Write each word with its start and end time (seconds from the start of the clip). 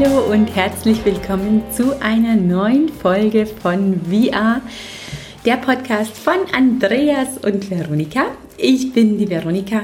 Hallo 0.00 0.32
und 0.32 0.46
herzlich 0.56 1.04
willkommen 1.04 1.62
zu 1.72 2.00
einer 2.00 2.34
neuen 2.34 2.88
Folge 2.88 3.44
von 3.44 4.00
VR, 4.06 4.62
der 5.44 5.56
Podcast 5.56 6.16
von 6.16 6.36
Andreas 6.54 7.36
und 7.36 7.70
Veronika. 7.70 8.28
Ich 8.56 8.94
bin 8.94 9.18
die 9.18 9.28
Veronika 9.28 9.82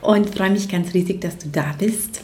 und 0.00 0.34
freue 0.34 0.50
mich 0.50 0.70
ganz 0.70 0.94
riesig, 0.94 1.20
dass 1.20 1.36
du 1.36 1.48
da 1.48 1.74
bist. 1.78 2.22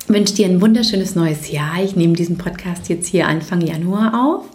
Ich 0.00 0.08
wünsche 0.08 0.34
dir 0.34 0.46
ein 0.46 0.60
wunderschönes 0.60 1.14
neues 1.14 1.48
Jahr. 1.48 1.80
Ich 1.84 1.94
nehme 1.94 2.14
diesen 2.14 2.38
Podcast 2.38 2.88
jetzt 2.88 3.06
hier 3.06 3.28
Anfang 3.28 3.60
Januar 3.60 4.14
auf 4.14 4.46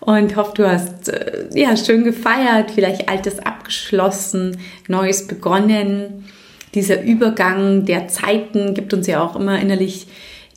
und 0.00 0.36
hoffe, 0.36 0.52
du 0.54 0.66
hast 0.66 1.10
äh, 1.10 1.50
ja 1.54 1.76
schön 1.76 2.04
gefeiert, 2.04 2.70
vielleicht 2.70 3.10
Altes 3.10 3.40
abgeschlossen, 3.40 4.56
Neues 4.88 5.26
begonnen. 5.26 6.24
Dieser 6.74 7.02
Übergang 7.02 7.84
der 7.84 8.08
Zeiten 8.08 8.72
gibt 8.72 8.94
uns 8.94 9.06
ja 9.06 9.22
auch 9.22 9.36
immer 9.36 9.60
innerlich 9.60 10.06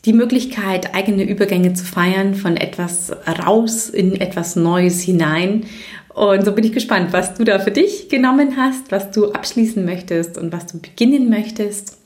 die 0.05 0.13
Möglichkeit, 0.13 0.93
eigene 0.93 1.23
Übergänge 1.23 1.73
zu 1.73 1.85
feiern, 1.85 2.35
von 2.35 2.57
etwas 2.57 3.11
raus 3.27 3.89
in 3.89 4.19
etwas 4.19 4.55
Neues 4.55 5.01
hinein. 5.01 5.65
Und 6.13 6.45
so 6.45 6.53
bin 6.53 6.63
ich 6.63 6.71
gespannt, 6.71 7.11
was 7.11 7.33
du 7.33 7.43
da 7.43 7.59
für 7.59 7.71
dich 7.71 8.07
genommen 8.09 8.55
hast, 8.57 8.91
was 8.91 9.11
du 9.11 9.31
abschließen 9.31 9.83
möchtest 9.83 10.37
und 10.37 10.53
was 10.53 10.67
du 10.67 10.79
beginnen 10.79 11.29
möchtest. 11.29 11.97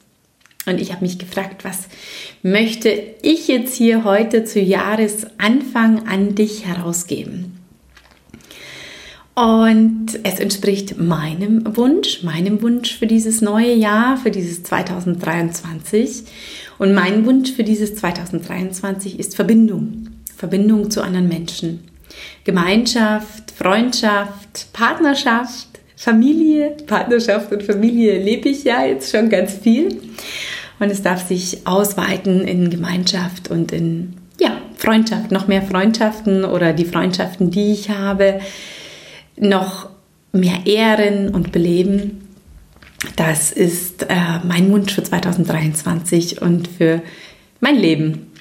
Und 0.66 0.80
ich 0.80 0.92
habe 0.92 1.04
mich 1.06 1.20
gefragt, 1.20 1.64
was 1.64 1.88
möchte 2.42 2.92
ich 3.22 3.48
jetzt 3.48 3.76
hier 3.76 4.04
heute 4.04 4.44
zu 4.44 4.60
Jahresanfang 4.60 6.08
an 6.08 6.36
dich 6.36 6.66
herausgeben? 6.66 7.59
Und 9.36 10.20
es 10.24 10.40
entspricht 10.40 11.00
meinem 11.00 11.78
Wunsch, 11.78 12.24
meinem 12.24 12.62
Wunsch 12.62 12.98
für 12.98 13.08
dieses 13.08 13.42
neue 13.42 13.74
Jahr, 13.74 14.18
für 14.18 14.32
dieses 14.32 14.64
2023. 14.64 16.24
Und 16.78 16.94
mein 16.94 17.26
Wunsch 17.26 17.52
für 17.52 17.64
dieses 17.64 17.96
2023 17.96 19.20
ist 19.20 19.36
Verbindung. 19.36 20.08
Verbindung 20.36 20.92
zu 20.92 21.02
anderen 21.02 21.28
Menschen. 21.28 21.80
Gemeinschaft, 22.44 23.52
Freundschaft, 23.52 24.74
Partnerschaft, 24.74 25.68
Familie. 25.96 26.78
Partnerschaft 26.88 27.52
und 27.52 27.64
Familie 27.64 28.24
lebe 28.24 28.50
ich 28.50 28.64
ja 28.64 28.86
jetzt 28.86 29.12
schon 29.12 29.30
ganz 29.30 29.54
viel. 29.54 30.00
Und 30.80 30.90
es 30.90 31.02
darf 31.02 31.28
sich 31.28 31.68
ausweiten 31.68 32.48
in 32.48 32.70
Gemeinschaft 32.70 33.50
und 33.52 33.74
in 33.74 34.14
ja, 34.40 34.62
Freundschaft, 34.78 35.32
noch 35.32 35.48
mehr 35.48 35.62
Freundschaften 35.62 36.46
oder 36.46 36.72
die 36.72 36.86
Freundschaften, 36.86 37.52
die 37.52 37.74
ich 37.74 37.90
habe, 37.90 38.40
noch 39.40 39.90
mehr 40.32 40.66
ehren 40.66 41.30
und 41.30 41.52
beleben. 41.52 42.28
Das 43.16 43.52
ist 43.52 44.04
äh, 44.04 44.40
mein 44.44 44.72
Wunsch 44.72 44.94
für 44.94 45.04
2023 45.04 46.42
und 46.42 46.68
für 46.68 47.02
mein 47.62 47.78
Leben, 47.78 48.32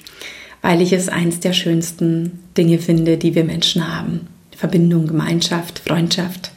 weil 0.61 0.81
ich 0.81 0.93
es 0.93 1.09
eins 1.09 1.39
der 1.39 1.53
schönsten 1.53 2.39
Dinge 2.57 2.79
finde, 2.79 3.17
die 3.17 3.35
wir 3.35 3.45
Menschen 3.45 3.93
haben. 3.93 4.27
Verbindung, 4.55 5.07
Gemeinschaft, 5.07 5.79
Freundschaft, 5.79 6.51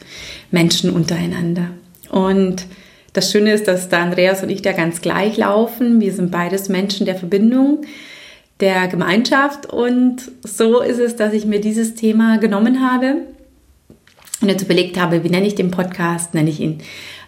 Menschen 0.51 0.89
untereinander. 0.89 1.69
Und 2.09 2.65
das 3.13 3.31
Schöne 3.31 3.53
ist, 3.53 3.67
dass 3.67 3.87
da 3.87 4.01
Andreas 4.03 4.43
und 4.43 4.49
ich 4.49 4.61
da 4.61 4.73
ganz 4.73 5.01
gleich 5.01 5.37
laufen. 5.37 6.01
Wir 6.01 6.11
sind 6.11 6.31
beides 6.31 6.67
Menschen 6.67 7.05
der 7.05 7.15
Verbindung, 7.15 7.81
der 8.59 8.87
Gemeinschaft. 8.89 9.67
Und 9.71 10.31
so 10.43 10.81
ist 10.81 10.99
es, 10.99 11.15
dass 11.15 11.31
ich 11.31 11.45
mir 11.45 11.61
dieses 11.61 11.95
Thema 11.95 12.37
genommen 12.39 12.85
habe 12.85 13.21
und 14.43 14.49
jetzt 14.49 14.63
überlegt 14.63 14.99
habe, 14.99 15.23
wie 15.23 15.29
nenne 15.29 15.47
ich 15.47 15.55
den 15.55 15.71
Podcast? 15.71 16.33
Nenne 16.33 16.49
ich 16.49 16.59
ihn 16.59 16.79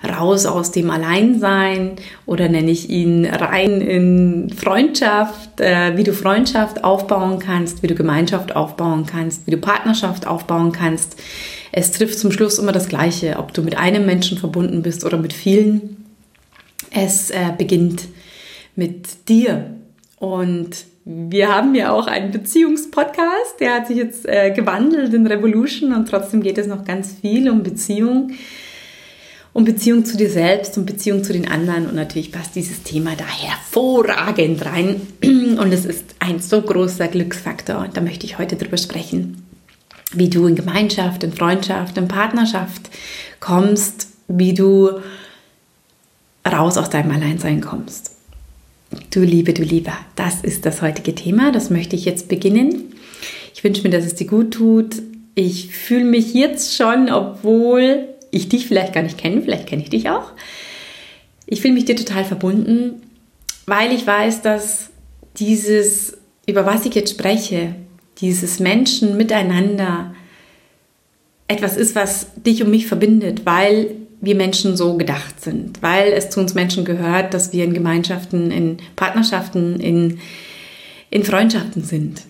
raus 0.05 0.45
aus 0.45 0.71
dem 0.71 0.91
Alleinsein 0.91 1.91
oder 2.25 2.49
nenne 2.49 2.69
ich 2.69 2.89
ihn 2.89 3.25
rein 3.25 3.81
in 3.81 4.49
Freundschaft, 4.49 5.59
äh, 5.59 5.97
wie 5.97 6.03
du 6.03 6.13
Freundschaft 6.13 6.83
aufbauen 6.83 7.39
kannst, 7.39 7.81
wie 7.81 7.87
du 7.87 7.95
Gemeinschaft 7.95 8.55
aufbauen 8.55 9.05
kannst, 9.05 9.47
wie 9.47 9.51
du 9.51 9.57
Partnerschaft 9.57 10.27
aufbauen 10.27 10.71
kannst. 10.71 11.15
Es 11.71 11.91
trifft 11.91 12.19
zum 12.19 12.31
Schluss 12.31 12.59
immer 12.59 12.71
das 12.71 12.87
Gleiche, 12.87 13.37
ob 13.37 13.53
du 13.53 13.61
mit 13.61 13.77
einem 13.77 14.05
Menschen 14.05 14.37
verbunden 14.37 14.81
bist 14.81 15.03
oder 15.03 15.17
mit 15.17 15.33
vielen. 15.33 16.05
Es 16.91 17.31
äh, 17.31 17.51
beginnt 17.57 18.03
mit 18.75 19.27
dir 19.29 19.75
und 20.17 20.85
wir 21.05 21.53
haben 21.53 21.75
ja 21.75 21.91
auch 21.91 22.07
einen 22.07 22.31
Beziehungspodcast, 22.31 23.59
der 23.59 23.75
hat 23.75 23.87
sich 23.87 23.97
jetzt 23.97 24.27
äh, 24.27 24.51
gewandelt 24.51 25.13
in 25.13 25.27
Revolution 25.27 25.93
und 25.93 26.09
trotzdem 26.09 26.41
geht 26.41 26.57
es 26.57 26.65
noch 26.65 26.83
ganz 26.83 27.13
viel 27.21 27.47
um 27.47 27.61
Beziehung, 27.61 28.31
um 29.53 29.65
Beziehung 29.65 30.03
zu 30.03 30.17
dir 30.17 30.31
selbst, 30.31 30.75
um 30.79 30.85
Beziehung 30.87 31.23
zu 31.23 31.31
den 31.31 31.47
anderen 31.47 31.87
und 31.87 31.93
natürlich 31.93 32.31
passt 32.31 32.55
dieses 32.55 32.81
Thema 32.81 33.11
da 33.15 33.25
hervorragend 33.25 34.65
rein 34.65 34.99
und 35.23 35.71
es 35.71 35.85
ist 35.85 36.15
ein 36.17 36.39
so 36.39 36.63
großer 36.63 37.07
Glücksfaktor 37.07 37.77
und 37.77 37.95
da 37.95 38.01
möchte 38.01 38.25
ich 38.25 38.39
heute 38.39 38.55
drüber 38.55 38.77
sprechen, 38.77 39.45
wie 40.11 40.29
du 40.29 40.47
in 40.47 40.55
Gemeinschaft, 40.55 41.23
in 41.23 41.33
Freundschaft, 41.33 41.99
in 41.99 42.07
Partnerschaft 42.07 42.89
kommst, 43.39 44.07
wie 44.27 44.55
du 44.55 44.89
raus 46.51 46.77
aus 46.79 46.89
deinem 46.89 47.11
Alleinsein 47.11 47.61
kommst. 47.61 48.14
Du 49.11 49.21
Liebe, 49.21 49.53
du 49.53 49.63
Lieber, 49.63 49.97
das 50.15 50.41
ist 50.41 50.65
das 50.65 50.81
heutige 50.81 51.15
Thema. 51.15 51.51
Das 51.51 51.69
möchte 51.69 51.95
ich 51.95 52.05
jetzt 52.05 52.27
beginnen. 52.27 52.93
Ich 53.53 53.63
wünsche 53.63 53.83
mir, 53.83 53.89
dass 53.89 54.05
es 54.05 54.15
dir 54.15 54.27
gut 54.27 54.51
tut. 54.51 55.01
Ich 55.35 55.75
fühle 55.75 56.05
mich 56.05 56.33
jetzt 56.33 56.75
schon, 56.75 57.09
obwohl 57.09 58.09
ich 58.31 58.49
dich 58.49 58.67
vielleicht 58.67 58.93
gar 58.93 59.03
nicht 59.03 59.17
kenne, 59.17 59.41
vielleicht 59.41 59.67
kenne 59.67 59.83
ich 59.83 59.89
dich 59.89 60.09
auch. 60.09 60.31
Ich 61.45 61.61
fühle 61.61 61.73
mich 61.73 61.85
dir 61.85 61.95
total 61.95 62.25
verbunden, 62.25 63.01
weil 63.65 63.91
ich 63.93 64.05
weiß, 64.05 64.41
dass 64.41 64.89
dieses, 65.37 66.17
über 66.45 66.65
was 66.65 66.85
ich 66.85 66.95
jetzt 66.95 67.11
spreche, 67.11 67.75
dieses 68.19 68.59
Menschen 68.59 69.17
miteinander 69.17 70.13
etwas 71.47 71.77
ist, 71.77 71.95
was 71.95 72.27
dich 72.35 72.63
und 72.63 72.71
mich 72.71 72.87
verbindet, 72.87 73.45
weil 73.45 73.95
wir 74.25 74.35
Menschen 74.35 74.75
so 74.75 74.97
gedacht 74.97 75.41
sind, 75.41 75.81
weil 75.81 76.11
es 76.11 76.29
zu 76.29 76.39
uns 76.39 76.53
Menschen 76.53 76.85
gehört, 76.85 77.33
dass 77.33 77.53
wir 77.53 77.63
in 77.63 77.73
Gemeinschaften, 77.73 78.51
in 78.51 78.77
Partnerschaften, 78.95 79.79
in, 79.79 80.19
in 81.09 81.23
Freundschaften 81.23 81.83
sind. 81.83 82.21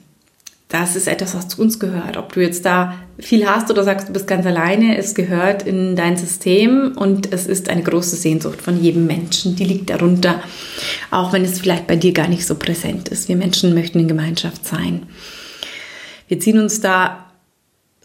Das 0.67 0.95
ist 0.95 1.07
etwas, 1.07 1.35
was 1.35 1.47
zu 1.47 1.61
uns 1.61 1.79
gehört. 1.79 2.17
Ob 2.17 2.34
du 2.34 2.41
jetzt 2.41 2.66
da 2.66 2.95
viel 3.19 3.47
hast 3.47 3.69
oder 3.69 3.84
sagst, 3.84 4.09
du 4.09 4.13
bist 4.13 4.28
ganz 4.28 4.45
alleine, 4.45 4.97
es 4.97 5.13
gehört 5.13 5.63
in 5.63 5.95
dein 5.95 6.17
System 6.17 6.94
und 6.97 7.31
es 7.31 7.45
ist 7.45 7.69
eine 7.69 7.84
große 7.84 8.16
Sehnsucht 8.16 8.61
von 8.61 8.81
jedem 8.81 9.05
Menschen, 9.05 9.55
die 9.55 9.63
liegt 9.63 9.89
darunter, 9.89 10.41
auch 11.11 11.34
wenn 11.34 11.45
es 11.45 11.59
vielleicht 11.59 11.88
bei 11.88 11.95
dir 11.95 12.13
gar 12.13 12.28
nicht 12.28 12.45
so 12.45 12.55
präsent 12.55 13.09
ist. 13.09 13.29
Wir 13.29 13.35
Menschen 13.35 13.73
möchten 13.73 14.00
in 14.00 14.07
Gemeinschaft 14.07 14.66
sein. 14.66 15.03
Wir 16.28 16.39
ziehen 16.39 16.59
uns 16.59 16.81
da 16.81 17.31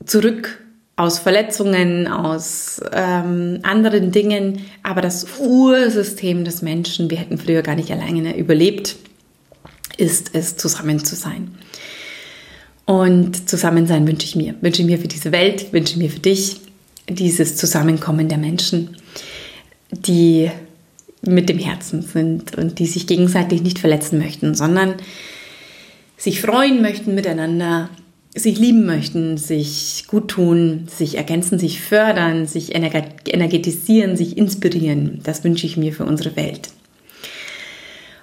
zurück 0.05 0.61
aus 1.01 1.19
Verletzungen, 1.19 2.07
aus 2.09 2.79
ähm, 2.93 3.61
anderen 3.63 4.13
Dingen. 4.13 4.67
Aber 4.83 5.01
das 5.01 5.27
Ursystem 5.41 6.45
des 6.45 6.61
Menschen, 6.61 7.09
wir 7.09 7.17
hätten 7.17 7.39
früher 7.39 7.63
gar 7.63 7.75
nicht 7.75 7.91
alleine 7.91 8.37
überlebt, 8.37 8.97
ist 9.97 10.35
es, 10.35 10.59
zusammen 10.59 11.03
zu 11.03 11.17
sein. 11.17 11.55
Und 12.85 13.49
Zusammensein 13.49 14.07
wünsche 14.07 14.27
ich 14.27 14.37
mir. 14.37 14.55
Wünsche 14.61 14.83
ich 14.83 14.89
mir 14.89 14.99
für 14.99 15.09
diese 15.09 15.33
Welt, 15.33 15.73
wünsche 15.73 15.95
ich 15.95 15.99
mir 15.99 16.11
für 16.11 16.21
dich 16.21 16.61
dieses 17.09 17.57
Zusammenkommen 17.57 18.29
der 18.29 18.39
Menschen, 18.39 18.99
die 19.93 20.51
mit 21.23 21.49
dem 21.49 21.59
Herzen 21.59 22.03
sind 22.03 22.59
und 22.59 22.79
die 22.79 22.87
sich 22.87 23.07
gegenseitig 23.07 23.63
nicht 23.63 23.79
verletzen 23.79 24.19
möchten, 24.19 24.55
sondern 24.55 24.97
sich 26.19 26.43
freuen 26.43 26.83
möchten 26.83 27.15
miteinander, 27.15 27.89
sich 28.35 28.59
lieben 28.59 28.87
möchten, 28.87 29.37
sich 29.37 30.05
gut 30.07 30.29
tun, 30.29 30.87
sich 30.89 31.17
ergänzen, 31.17 31.59
sich 31.59 31.81
fördern, 31.81 32.47
sich 32.47 32.75
energetisieren, 32.75 34.17
sich 34.17 34.39
inspirieren. 34.39 35.21
Das 35.25 35.43
wünsche 35.43 35.67
ich 35.67 35.77
mir 35.77 35.93
für 35.93 36.05
unsere 36.05 36.37
Welt. 36.37 36.71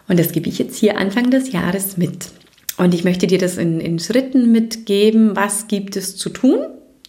Und 0.07 0.17
das 0.17 0.31
gebe 0.31 0.47
ich 0.47 0.57
jetzt 0.59 0.77
hier 0.77 0.97
Anfang 0.97 1.29
des 1.29 1.51
Jahres 1.51 1.97
mit. 1.97 2.29
Und 2.77 2.93
ich 2.93 3.03
möchte 3.03 3.27
dir 3.27 3.39
das 3.39 3.57
in, 3.57 3.81
in 3.81 3.99
Schritten 3.99 4.51
mitgeben. 4.51 5.35
Was 5.35 5.67
gibt 5.67 5.97
es 5.97 6.15
zu 6.15 6.29
tun, 6.29 6.59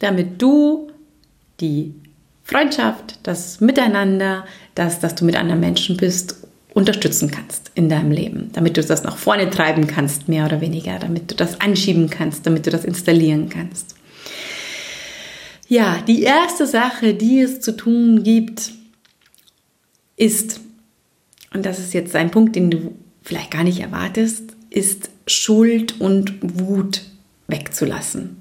damit 0.00 0.42
du 0.42 0.90
die 1.60 1.94
Freundschaft, 2.42 3.20
das 3.22 3.60
Miteinander, 3.60 4.44
das, 4.74 4.98
dass 4.98 5.14
du 5.14 5.24
mit 5.24 5.36
anderen 5.36 5.60
Menschen 5.60 5.96
bist 5.96 6.47
unterstützen 6.74 7.30
kannst 7.30 7.70
in 7.74 7.88
deinem 7.88 8.10
Leben, 8.10 8.50
damit 8.52 8.76
du 8.76 8.82
das 8.82 9.02
nach 9.02 9.16
vorne 9.16 9.50
treiben 9.50 9.86
kannst, 9.86 10.28
mehr 10.28 10.46
oder 10.46 10.60
weniger, 10.60 10.98
damit 10.98 11.30
du 11.30 11.34
das 11.34 11.60
anschieben 11.60 12.10
kannst, 12.10 12.46
damit 12.46 12.66
du 12.66 12.70
das 12.70 12.84
installieren 12.84 13.48
kannst. 13.48 13.94
Ja, 15.68 16.02
die 16.06 16.22
erste 16.22 16.66
Sache, 16.66 17.14
die 17.14 17.40
es 17.40 17.60
zu 17.60 17.76
tun 17.76 18.22
gibt, 18.22 18.72
ist, 20.16 20.60
und 21.52 21.66
das 21.66 21.78
ist 21.78 21.94
jetzt 21.94 22.14
ein 22.16 22.30
Punkt, 22.30 22.56
den 22.56 22.70
du 22.70 22.94
vielleicht 23.22 23.50
gar 23.50 23.64
nicht 23.64 23.80
erwartest, 23.80 24.44
ist 24.70 25.10
Schuld 25.26 26.00
und 26.00 26.34
Wut 26.40 27.02
wegzulassen. 27.48 28.36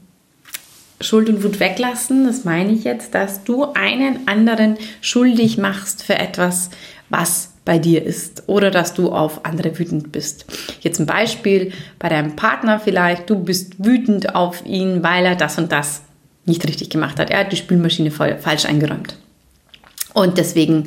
Schuld 1.01 1.29
und 1.29 1.43
Wut 1.43 1.59
weglassen, 1.59 2.25
das 2.25 2.43
meine 2.43 2.71
ich 2.71 2.83
jetzt, 2.83 3.13
dass 3.13 3.43
du 3.43 3.65
einen 3.73 4.27
anderen 4.27 4.77
schuldig 5.01 5.57
machst 5.57 6.03
für 6.03 6.15
etwas, 6.15 6.69
was 7.09 7.51
bei 7.67 7.77
dir 7.79 8.01
ist 8.01 8.43
oder 8.47 8.71
dass 8.71 8.93
du 8.93 9.11
auf 9.11 9.45
andere 9.45 9.77
wütend 9.77 10.13
bist. 10.13 10.45
Jetzt 10.79 11.01
ein 11.01 11.05
Beispiel 11.05 11.73
bei 11.99 12.07
deinem 12.07 12.37
Partner 12.37 12.79
vielleicht, 12.79 13.29
du 13.29 13.43
bist 13.43 13.83
wütend 13.83 14.35
auf 14.35 14.65
ihn, 14.65 15.03
weil 15.03 15.25
er 15.25 15.35
das 15.35 15.57
und 15.57 15.73
das 15.73 16.01
nicht 16.45 16.65
richtig 16.65 16.89
gemacht 16.89 17.19
hat. 17.19 17.29
Er 17.29 17.41
hat 17.41 17.51
die 17.51 17.57
Spülmaschine 17.57 18.09
voll, 18.09 18.37
falsch 18.39 18.65
eingeräumt. 18.65 19.17
Und 20.13 20.37
deswegen 20.37 20.85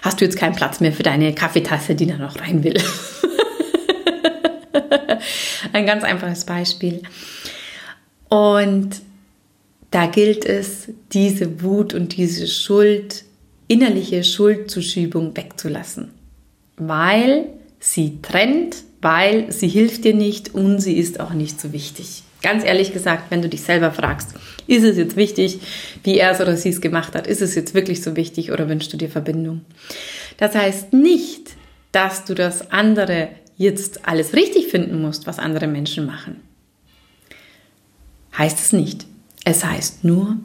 hast 0.00 0.20
du 0.20 0.24
jetzt 0.24 0.38
keinen 0.38 0.56
Platz 0.56 0.80
mehr 0.80 0.94
für 0.94 1.02
deine 1.02 1.34
Kaffeetasse, 1.34 1.94
die 1.94 2.06
da 2.06 2.16
noch 2.16 2.40
rein 2.40 2.64
will. 2.64 2.80
Ein 5.74 5.84
ganz 5.84 6.02
einfaches 6.02 6.46
Beispiel. 6.46 7.02
Und 8.30 9.02
da 9.90 10.06
gilt 10.06 10.46
es, 10.46 10.88
diese 11.12 11.62
Wut 11.62 11.92
und 11.92 12.16
diese 12.16 12.46
Schuld, 12.46 13.24
innerliche 13.68 14.24
Schuldzuschübung 14.24 15.36
wegzulassen, 15.36 16.21
weil 16.88 17.46
sie 17.80 18.20
trennt, 18.22 18.76
weil 19.00 19.50
sie 19.52 19.68
hilft 19.68 20.04
dir 20.04 20.14
nicht 20.14 20.54
und 20.54 20.80
sie 20.80 20.96
ist 20.96 21.20
auch 21.20 21.32
nicht 21.32 21.60
so 21.60 21.72
wichtig. 21.72 22.22
Ganz 22.42 22.64
ehrlich 22.64 22.92
gesagt, 22.92 23.30
wenn 23.30 23.42
du 23.42 23.48
dich 23.48 23.62
selber 23.62 23.92
fragst, 23.92 24.34
ist 24.66 24.82
es 24.82 24.96
jetzt 24.96 25.16
wichtig, 25.16 25.60
wie 26.02 26.18
er 26.18 26.32
es 26.32 26.40
oder 26.40 26.56
sie 26.56 26.70
es 26.70 26.80
gemacht 26.80 27.14
hat? 27.14 27.26
Ist 27.26 27.40
es 27.40 27.54
jetzt 27.54 27.74
wirklich 27.74 28.02
so 28.02 28.16
wichtig 28.16 28.50
oder 28.50 28.68
wünschst 28.68 28.92
du 28.92 28.96
dir 28.96 29.08
Verbindung? 29.08 29.62
Das 30.38 30.54
heißt 30.54 30.92
nicht, 30.92 31.52
dass 31.92 32.24
du 32.24 32.34
das 32.34 32.70
andere 32.72 33.28
jetzt 33.56 34.08
alles 34.08 34.34
richtig 34.34 34.68
finden 34.68 35.00
musst, 35.00 35.26
was 35.26 35.38
andere 35.38 35.68
Menschen 35.68 36.06
machen. 36.06 36.40
Heißt 38.36 38.58
es 38.58 38.72
nicht. 38.72 39.06
Es 39.44 39.64
heißt 39.64 40.04
nur, 40.04 40.36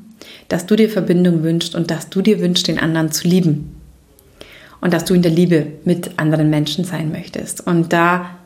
dass 0.50 0.66
du 0.66 0.76
dir 0.76 0.90
Verbindung 0.90 1.44
wünschst 1.44 1.74
und 1.74 1.90
dass 1.90 2.10
du 2.10 2.22
dir 2.22 2.40
wünschst, 2.40 2.68
den 2.68 2.80
anderen 2.80 3.12
zu 3.12 3.28
lieben. 3.28 3.77
Und 4.82 4.94
dass 4.94 5.06
du 5.06 5.14
in 5.14 5.22
der 5.22 5.32
Liebe 5.32 5.68
mit 5.86 6.20
anderen 6.20 6.50
Menschen 6.50 6.84
sein 6.84 7.12
möchtest. 7.12 7.66
Und 7.66 7.94
da 7.94 8.38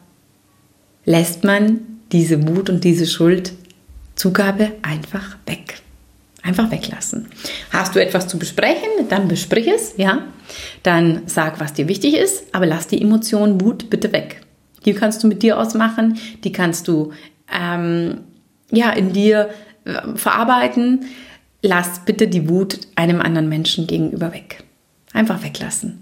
lässt 1.05 1.43
man 1.43 1.81
diese 2.11 2.47
Wut 2.47 2.69
und 2.69 2.83
diese 2.83 3.05
Schuldzugabe 3.05 4.71
einfach 4.81 5.37
weg. 5.45 5.81
Einfach 6.43 6.71
weglassen. 6.71 7.27
Hast 7.69 7.95
du 7.95 8.01
etwas 8.01 8.27
zu 8.27 8.39
besprechen, 8.39 9.07
dann 9.09 9.27
besprich 9.27 9.67
es, 9.67 9.93
ja. 9.97 10.23
Dann 10.81 11.21
sag, 11.27 11.59
was 11.59 11.73
dir 11.73 11.87
wichtig 11.87 12.15
ist, 12.15 12.43
aber 12.51 12.65
lass 12.65 12.87
die 12.87 13.01
Emotion 13.01 13.61
Wut 13.61 13.89
bitte 13.89 14.11
weg. 14.11 14.41
Die 14.85 14.93
kannst 14.93 15.23
du 15.23 15.27
mit 15.27 15.43
dir 15.43 15.59
ausmachen, 15.59 16.17
die 16.43 16.51
kannst 16.51 16.87
du 16.87 17.11
ähm, 17.53 18.21
ja 18.71 18.89
in 18.91 19.13
dir 19.13 19.49
äh, 19.85 20.15
verarbeiten. 20.15 21.05
Lass 21.61 22.03
bitte 22.05 22.27
die 22.27 22.49
Wut 22.49 22.79
einem 22.95 23.21
anderen 23.21 23.47
Menschen 23.47 23.85
gegenüber 23.85 24.33
weg. 24.33 24.63
Einfach 25.13 25.43
weglassen. 25.43 25.99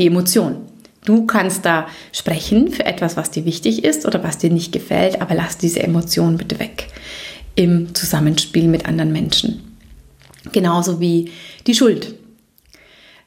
Die 0.00 0.06
Emotion. 0.06 0.66
Du 1.04 1.26
kannst 1.26 1.66
da 1.66 1.86
sprechen 2.10 2.72
für 2.72 2.86
etwas, 2.86 3.18
was 3.18 3.30
dir 3.30 3.44
wichtig 3.44 3.84
ist 3.84 4.06
oder 4.06 4.24
was 4.24 4.38
dir 4.38 4.48
nicht 4.48 4.72
gefällt, 4.72 5.20
aber 5.20 5.34
lass 5.34 5.58
diese 5.58 5.82
Emotion 5.82 6.38
bitte 6.38 6.58
weg 6.58 6.88
im 7.54 7.94
Zusammenspiel 7.94 8.66
mit 8.66 8.86
anderen 8.86 9.12
Menschen. 9.12 9.76
Genauso 10.52 11.00
wie 11.00 11.30
die 11.66 11.74
Schuld. 11.74 12.14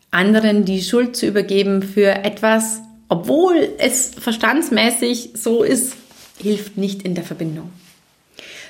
Anderen 0.10 0.66
die 0.66 0.82
Schuld 0.82 1.16
zu 1.16 1.28
übergeben 1.28 1.84
für 1.84 2.10
etwas, 2.24 2.82
obwohl 3.08 3.70
es 3.78 4.12
verstandsmäßig 4.20 5.34
so 5.36 5.62
ist, 5.62 5.96
hilft 6.42 6.78
nicht 6.78 7.04
in 7.04 7.14
der 7.14 7.24
Verbindung. 7.24 7.70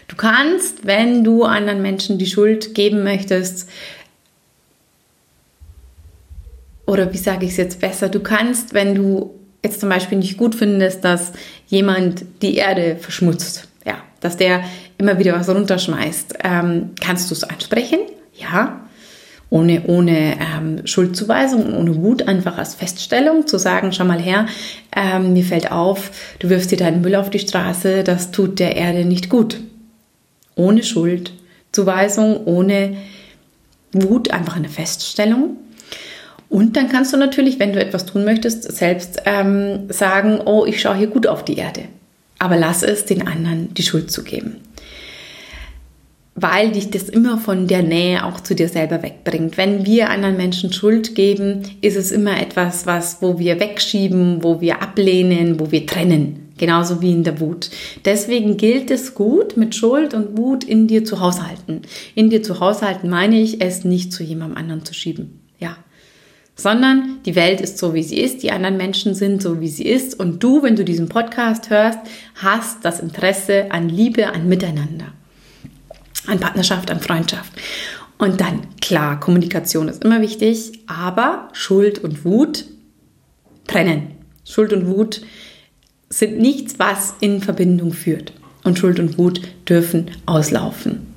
Du 0.09 0.17
kannst, 0.17 0.85
wenn 0.85 1.23
du 1.23 1.43
anderen 1.43 1.81
Menschen 1.81 2.17
die 2.17 2.25
Schuld 2.25 2.75
geben 2.75 3.03
möchtest, 3.03 3.69
oder 6.85 7.11
wie 7.13 7.17
sage 7.17 7.45
ich 7.45 7.51
es 7.51 7.57
jetzt 7.57 7.79
besser, 7.79 8.09
du 8.09 8.19
kannst, 8.19 8.73
wenn 8.73 8.95
du 8.95 9.33
jetzt 9.63 9.79
zum 9.79 9.89
Beispiel 9.89 10.17
nicht 10.17 10.37
gut 10.37 10.55
findest, 10.55 11.05
dass 11.05 11.31
jemand 11.67 12.25
die 12.41 12.55
Erde 12.55 12.97
verschmutzt, 12.99 13.67
ja, 13.85 13.95
dass 14.19 14.37
der 14.37 14.63
immer 14.97 15.19
wieder 15.19 15.33
was 15.33 15.49
runterschmeißt, 15.49 16.35
ähm, 16.43 16.91
kannst 16.99 17.29
du 17.29 17.35
es 17.35 17.43
ansprechen, 17.43 17.99
ja, 18.33 18.81
ohne, 19.49 19.83
ohne 19.85 20.37
ähm, 20.39 20.85
Schuldzuweisung, 20.85 21.75
ohne 21.75 21.95
Wut, 21.97 22.27
einfach 22.27 22.57
als 22.57 22.73
Feststellung 22.73 23.45
zu 23.45 23.59
sagen, 23.59 23.91
schau 23.91 24.03
mal 24.03 24.19
her, 24.19 24.47
ähm, 24.95 25.33
mir 25.33 25.43
fällt 25.43 25.71
auf, 25.71 26.09
du 26.39 26.49
wirfst 26.49 26.71
dir 26.71 26.77
deinen 26.77 27.01
Müll 27.01 27.15
auf 27.15 27.29
die 27.29 27.39
Straße, 27.39 28.03
das 28.03 28.31
tut 28.31 28.59
der 28.59 28.75
Erde 28.75 29.05
nicht 29.05 29.29
gut. 29.29 29.61
Ohne 30.55 30.81
Schuldzuweisung, 30.81 32.45
ohne 32.45 32.97
Wut, 33.91 34.31
einfach 34.31 34.55
eine 34.55 34.69
Feststellung. 34.69 35.57
Und 36.53 36.77
dann 36.77 36.87
kannst 36.87 37.11
du 37.11 37.17
natürlich, 37.17 37.57
wenn 37.57 37.73
du 37.73 37.81
etwas 37.81 38.05
tun 38.05 38.25
möchtest, 38.25 38.71
selbst 38.71 39.23
ähm, 39.25 39.89
sagen, 39.89 40.39
oh, 40.45 40.65
ich 40.67 40.79
schaue 40.79 40.97
hier 40.97 41.07
gut 41.07 41.25
auf 41.25 41.43
die 41.43 41.57
Erde. 41.57 41.85
Aber 42.37 42.57
lass 42.57 42.83
es 42.83 43.05
den 43.05 43.27
anderen 43.27 43.73
die 43.73 43.81
Schuld 43.81 44.11
zu 44.11 44.23
geben 44.23 44.57
weil 46.35 46.71
dich 46.71 46.89
das 46.89 47.09
immer 47.09 47.37
von 47.37 47.67
der 47.67 47.83
Nähe 47.83 48.25
auch 48.25 48.39
zu 48.39 48.55
dir 48.55 48.67
selber 48.67 49.03
wegbringt. 49.03 49.55
Wenn 49.55 49.85
wir 49.85 50.09
anderen 50.09 50.35
Menschen 50.35 50.73
Schuld 50.73 51.13
geben, 51.13 51.61
ist 51.81 51.95
es 51.95 52.11
immer 52.11 52.41
etwas, 52.41 52.87
was, 52.87 53.21
wo 53.21 53.37
wir 53.37 53.59
wegschieben, 53.59 54.43
wo 54.43 54.59
wir 54.59 54.81
ablehnen, 54.81 55.59
wo 55.59 55.71
wir 55.71 55.85
trennen. 55.85 56.51
Genauso 56.57 57.01
wie 57.01 57.11
in 57.11 57.23
der 57.23 57.39
Wut. 57.39 57.69
Deswegen 58.05 58.57
gilt 58.57 58.89
es 58.89 59.13
gut, 59.13 59.57
mit 59.57 59.75
Schuld 59.75 60.15
und 60.15 60.35
Wut 60.35 60.63
in 60.63 60.87
dir 60.87 61.05
zu 61.05 61.19
haushalten. 61.19 61.81
In 62.15 62.31
dir 62.31 62.41
zu 62.41 62.59
haushalten 62.59 63.09
meine 63.09 63.39
ich, 63.39 63.61
es 63.61 63.83
nicht 63.83 64.11
zu 64.11 64.23
jemandem 64.23 64.57
anderen 64.57 64.85
zu 64.85 64.95
schieben. 64.95 65.42
Sondern 66.55 67.19
die 67.25 67.35
Welt 67.35 67.61
ist 67.61 67.77
so, 67.79 67.93
wie 67.93 68.03
sie 68.03 68.19
ist, 68.19 68.43
die 68.43 68.51
anderen 68.51 68.77
Menschen 68.77 69.15
sind 69.15 69.41
so, 69.41 69.59
wie 69.59 69.69
sie 69.69 69.85
ist 69.85 70.19
und 70.19 70.43
du, 70.43 70.61
wenn 70.61 70.75
du 70.75 70.85
diesen 70.85 71.09
Podcast 71.09 71.69
hörst, 71.69 71.99
hast 72.35 72.85
das 72.85 72.99
Interesse 72.99 73.71
an 73.71 73.89
Liebe, 73.89 74.27
an 74.27 74.47
Miteinander 74.47 75.13
an 76.27 76.39
Partnerschaft, 76.39 76.91
an 76.91 76.99
Freundschaft. 76.99 77.51
Und 78.17 78.39
dann, 78.39 78.67
klar, 78.79 79.19
Kommunikation 79.19 79.87
ist 79.87 80.03
immer 80.03 80.21
wichtig, 80.21 80.79
aber 80.87 81.49
Schuld 81.53 81.99
und 81.99 82.23
Wut 82.25 82.65
trennen. 83.67 84.15
Schuld 84.45 84.73
und 84.73 84.87
Wut 84.87 85.21
sind 86.09 86.39
nichts, 86.39 86.79
was 86.79 87.15
in 87.19 87.41
Verbindung 87.41 87.93
führt. 87.93 88.33
Und 88.63 88.79
Schuld 88.79 88.99
und 88.99 89.17
Wut 89.17 89.41
dürfen 89.67 90.11
auslaufen. 90.25 91.07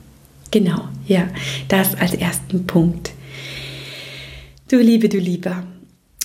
Genau, 0.51 0.89
ja, 1.07 1.29
das 1.69 1.95
als 1.97 2.15
ersten 2.15 2.67
Punkt. 2.67 3.13
Du 4.69 4.79
Liebe, 4.79 5.09
du 5.09 5.19
Lieber. 5.19 5.63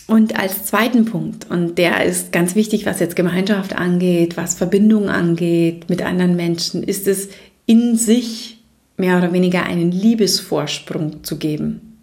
Und 0.08 0.36
als 0.38 0.66
zweiten 0.66 1.06
Punkt, 1.06 1.52
und 1.52 1.78
der 1.78 2.04
ist 2.04 2.32
ganz 2.32 2.56
wichtig, 2.56 2.88
was 2.88 3.00
jetzt 3.00 3.16
Gemeinschaft 3.16 3.76
angeht, 3.76 4.36
was 4.36 4.56
Verbindung 4.56 5.10
angeht 5.10 5.90
mit 5.90 6.02
anderen 6.02 6.36
Menschen, 6.36 6.82
ist 6.82 7.08
es 7.08 7.30
in 7.68 7.96
sich 7.96 8.58
mehr 8.98 9.20
oder 9.20 9.32
weniger 9.32 9.64
einen 9.64 9.92
Liebesvorsprung 9.92 11.24
zu 11.24 11.38
geben. 11.38 11.98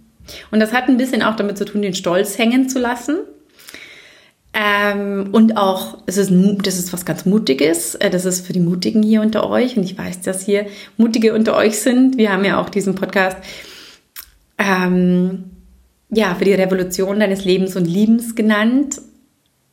Und 0.52 0.60
das 0.60 0.72
hat 0.72 0.88
ein 0.88 0.96
bisschen 0.96 1.22
auch 1.22 1.34
damit 1.34 1.58
zu 1.58 1.64
tun, 1.64 1.82
den 1.82 1.94
Stolz 1.94 2.38
hängen 2.38 2.68
zu 2.68 2.78
lassen. 2.78 3.16
Ähm, 4.54 5.30
und 5.32 5.56
auch, 5.56 5.98
es 6.06 6.18
ist, 6.18 6.32
das 6.62 6.78
ist 6.78 6.92
was 6.92 7.04
ganz 7.04 7.26
Mutiges. 7.26 7.96
Äh, 7.96 8.10
das 8.10 8.24
ist 8.24 8.46
für 8.46 8.52
die 8.52 8.60
Mutigen 8.60 9.02
hier 9.02 9.22
unter 9.22 9.50
euch. 9.50 9.76
Und 9.76 9.82
ich 9.82 9.98
weiß, 9.98 10.20
dass 10.20 10.44
hier 10.44 10.66
Mutige 10.96 11.34
unter 11.34 11.56
euch 11.56 11.80
sind. 11.80 12.16
Wir 12.16 12.32
haben 12.32 12.44
ja 12.44 12.60
auch 12.60 12.68
diesen 12.68 12.94
Podcast 12.94 13.38
ähm, 14.56 15.44
ja, 16.10 16.34
für 16.34 16.44
die 16.44 16.54
Revolution 16.54 17.20
deines 17.20 17.44
Lebens 17.44 17.76
und 17.76 17.84
Liebens 17.84 18.34
genannt. 18.34 19.00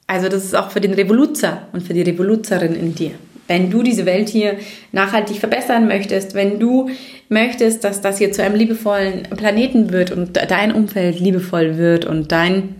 Also 0.08 0.30
das 0.30 0.44
ist 0.44 0.56
auch 0.56 0.72
für 0.72 0.82
den 0.82 0.94
Revoluzer 0.94 1.68
und 1.72 1.82
für 1.82 1.94
die 1.94 2.02
Revoluzerin 2.02 2.76
in 2.76 2.94
dir 2.94 3.12
wenn 3.48 3.70
du 3.70 3.84
diese 3.84 4.06
Welt 4.06 4.30
hier 4.30 4.58
nachhaltig 4.92 5.38
verbessern 5.38 5.88
möchtest, 5.88 6.34
wenn 6.34 6.60
du 6.60 6.90
möchtest, 7.30 7.84
dass 7.84 8.02
das 8.02 8.18
hier 8.18 8.32
zu 8.32 8.44
einem 8.44 8.56
liebevollen 8.56 9.24
Planeten 9.24 9.92
wird 9.92 10.12
und 10.12 10.38
dein 10.38 10.72
Umfeld 10.72 11.20
liebevoll 11.20 11.78
wird 11.78 12.06
und 12.06 12.32
dein, 12.32 12.76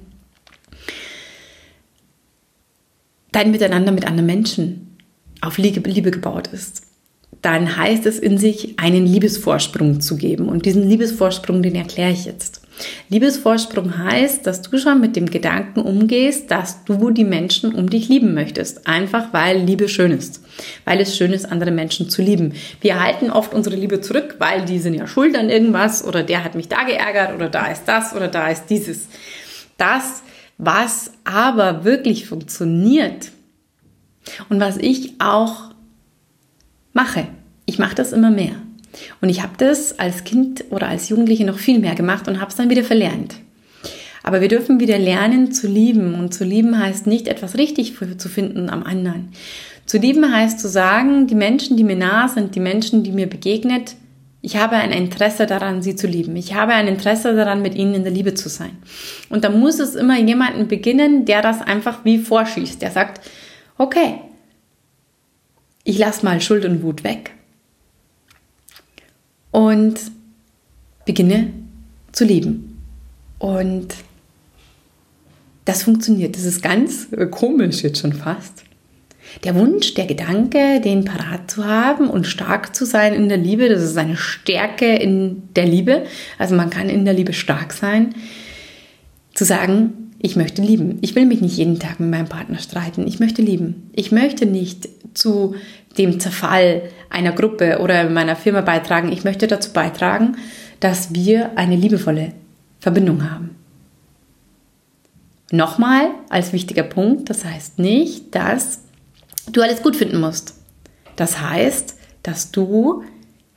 dein 3.32 3.52
Miteinander 3.52 3.92
mit 3.92 4.06
anderen 4.06 4.26
Menschen 4.26 4.98
auf 5.42 5.58
Liebe, 5.58 5.88
Liebe 5.88 6.12
gebaut 6.12 6.48
ist, 6.48 6.84
dann 7.42 7.78
heißt 7.78 8.08
es 8.08 8.18
in 8.18 8.40
sich, 8.40 8.80
einen 8.80 9.06
Liebesvorsprung 9.06 10.02
zu 10.02 10.18
geben. 10.18 10.50
Und 10.50 10.66
diesen 10.66 10.90
Liebesvorsprung, 10.90 11.62
den 11.62 11.76
erkläre 11.76 12.12
ich 12.12 12.26
jetzt. 12.26 12.65
Liebesvorsprung 13.10 13.98
heißt, 13.98 14.46
dass 14.46 14.62
du 14.62 14.78
schon 14.78 15.00
mit 15.00 15.16
dem 15.16 15.28
Gedanken 15.28 15.82
umgehst, 15.82 16.52
dass 16.52 16.84
du 16.84 17.12
die 17.12 17.24
Menschen 17.24 17.74
um 17.74 17.90
dich 17.90 18.10
lieben 18.10 18.34
möchtest. 18.34 18.88
Einfach 18.88 19.32
weil 19.32 19.60
Liebe 19.60 19.88
schön 19.88 20.12
ist. 20.12 20.44
Weil 20.86 21.00
es 21.00 21.16
schön 21.16 21.32
ist, 21.32 21.50
andere 21.52 21.72
Menschen 21.72 22.10
zu 22.10 22.22
lieben. 22.22 22.54
Wir 22.82 23.02
halten 23.02 23.30
oft 23.30 23.54
unsere 23.54 23.76
Liebe 23.76 24.02
zurück, 24.02 24.36
weil 24.40 24.66
die 24.66 24.80
sind 24.80 24.96
ja 24.96 25.08
schuld 25.08 25.38
an 25.38 25.50
irgendwas 25.50 26.04
oder 26.04 26.24
der 26.24 26.44
hat 26.44 26.56
mich 26.56 26.68
da 26.68 26.84
geärgert 26.84 27.36
oder 27.36 27.50
da 27.50 27.68
ist 27.68 27.86
das 27.86 28.16
oder 28.16 28.28
da 28.28 28.50
ist 28.50 28.66
dieses. 28.68 29.08
Das, 29.78 30.24
was 30.58 31.12
aber 31.24 31.84
wirklich 31.84 32.28
funktioniert 32.28 33.32
und 34.50 34.60
was 34.60 34.78
ich 34.78 35.14
auch 35.20 35.72
mache, 36.94 37.28
ich 37.66 37.78
mache 37.78 37.96
das 37.96 38.14
immer 38.14 38.32
mehr 38.32 38.56
und 39.22 39.30
ich 39.30 39.42
habe 39.42 39.54
das 39.58 40.00
als 40.00 40.24
Kind 40.24 40.66
oder 40.70 40.88
als 40.88 41.10
Jugendliche 41.10 41.46
noch 41.46 41.58
viel 41.58 41.80
mehr 41.80 41.96
gemacht 41.96 42.28
und 42.28 42.40
habe 42.40 42.50
es 42.50 42.56
dann 42.56 42.70
wieder 42.70 42.84
verlernt. 42.84 43.36
Aber 44.24 44.42
wir 44.42 44.48
dürfen 44.48 44.80
wieder 44.80 44.98
lernen 44.98 45.52
zu 45.52 45.68
lieben. 45.68 46.16
Und 46.16 46.34
zu 46.34 46.44
lieben 46.44 46.80
heißt 46.80 47.06
nicht 47.06 47.28
etwas 47.28 47.58
richtig 47.60 47.96
zu 48.18 48.28
finden 48.28 48.72
am 48.72 48.82
anderen. 48.82 49.30
Zu 49.86 50.00
lieben 50.00 50.34
heißt 50.34 50.60
zu 50.60 50.68
sagen, 50.68 51.28
die 51.28 51.36
Menschen, 51.36 51.78
die 51.78 51.84
mir 51.84 51.96
nah 51.96 52.28
sind, 52.28 52.56
die 52.56 52.60
Menschen, 52.60 53.04
die 53.04 53.12
mir 53.12 53.28
begegnet, 53.28 53.96
ich 54.42 54.58
habe 54.58 54.78
ein 54.78 54.92
Interesse 54.92 55.46
daran, 55.46 55.84
sie 55.84 55.96
zu 55.96 56.08
lieben. 56.08 56.36
Ich 56.36 56.56
habe 56.56 56.74
ein 56.74 56.88
Interesse 56.88 57.36
daran, 57.36 57.62
mit 57.62 57.76
ihnen 57.76 57.96
in 57.96 58.04
der 58.04 58.12
Liebe 58.12 58.34
zu 58.34 58.50
sein. 58.50 58.78
Und 59.30 59.44
da 59.44 59.50
muss 59.50 59.80
es 59.80 59.94
immer 59.94 60.20
jemanden 60.20 60.68
beginnen, 60.68 61.26
der 61.26 61.42
das 61.42 61.62
einfach 61.62 62.04
wie 62.04 62.18
vorschießt. 62.18 62.82
Der 62.82 62.92
sagt, 62.92 63.28
okay, 63.78 64.22
ich 65.84 65.98
lasse 66.00 66.26
mal 66.26 66.42
Schuld 66.42 66.66
und 66.66 66.82
Wut 66.82 67.04
weg 67.04 67.32
und 69.56 70.12
beginne 71.06 71.54
zu 72.12 72.26
lieben. 72.26 72.78
Und 73.40 73.88
das 75.64 75.84
funktioniert. 75.84 76.36
Das 76.36 76.44
ist 76.44 76.62
ganz 76.62 77.08
komisch 77.32 77.82
jetzt 77.82 78.02
schon 78.02 78.12
fast. 78.12 78.66
Der 79.46 79.56
Wunsch, 79.56 79.94
der 79.94 80.08
Gedanke, 80.08 80.82
den 80.82 81.06
parat 81.06 81.50
zu 81.50 81.64
haben 81.64 82.10
und 82.10 82.28
stark 82.28 82.76
zu 82.76 82.86
sein 82.86 83.14
in 83.14 83.30
der 83.30 83.38
Liebe, 83.38 83.70
das 83.70 83.82
ist 83.82 83.98
eine 83.98 84.18
Stärke 84.18 84.94
in 84.94 85.44
der 85.56 85.66
Liebe. 85.66 86.04
Also 86.38 86.54
man 86.54 86.70
kann 86.70 86.90
in 86.90 87.06
der 87.06 87.14
Liebe 87.14 87.32
stark 87.32 87.72
sein. 87.72 88.14
Zu 89.34 89.46
sagen, 89.46 90.05
ich 90.20 90.36
möchte 90.36 90.62
lieben. 90.62 90.98
Ich 91.02 91.16
will 91.16 91.26
mich 91.26 91.42
nicht 91.42 91.58
jeden 91.58 91.80
Tag 91.80 92.00
mit 92.00 92.10
meinem 92.10 92.28
Partner 92.28 92.60
streiten. 92.60 93.08
Ich 93.08 93.20
möchte 93.20 93.42
lieben. 93.42 93.90
Ich 93.94 94.12
möchte 94.12 94.46
nicht 94.46 94.88
zu 95.14 95.56
dem 95.98 96.20
Zerfall 96.20 96.84
einer 97.10 97.32
Gruppe 97.32 97.80
oder 97.80 98.10
meiner 98.10 98.36
Firma 98.36 98.62
beitragen. 98.62 99.12
Ich 99.12 99.24
möchte 99.24 99.48
dazu 99.48 99.72
beitragen, 99.72 100.38
dass 100.80 101.14
wir 101.14 101.58
eine 101.58 101.76
liebevolle 101.76 102.34
Verbindung 102.80 103.30
haben. 103.30 103.52
Nochmal 105.52 106.10
als 106.30 106.54
wichtiger 106.54 106.84
Punkt, 106.84 107.30
das 107.30 107.46
heißt 107.46 107.80
nicht, 107.80 108.34
dass 108.34 108.80
du 109.52 109.62
alles 109.62 109.82
gut 109.84 109.96
finden 109.96 110.20
musst. 110.20 110.56
Das 111.16 111.40
heißt, 111.40 111.96
dass 112.24 112.52
du 112.52 113.04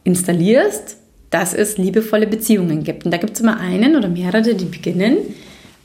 installierst, 0.05 0.97
dass 1.31 1.55
es 1.55 1.79
liebevolle 1.79 2.27
Beziehungen 2.27 2.85
gibt. 2.85 3.05
Und 3.05 3.11
da 3.11 3.17
gibt 3.17 3.35
es 3.35 3.41
immer 3.41 3.59
einen 3.59 3.97
oder 3.97 4.09
mehrere, 4.09 4.55
die 4.55 4.65
beginnen, 4.65 5.19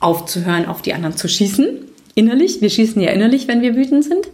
aufzuhören, 0.04 0.66
auf 0.66 0.82
die 0.82 0.94
anderen 0.94 1.16
zu 1.16 1.28
schießen. 1.28 1.66
Innerlich, 2.14 2.60
wir 2.60 2.70
schießen 2.70 3.00
ja 3.00 3.10
innerlich, 3.10 3.48
wenn 3.48 3.62
wir 3.62 3.74
wütend 3.74 4.04
sind. 4.04 4.28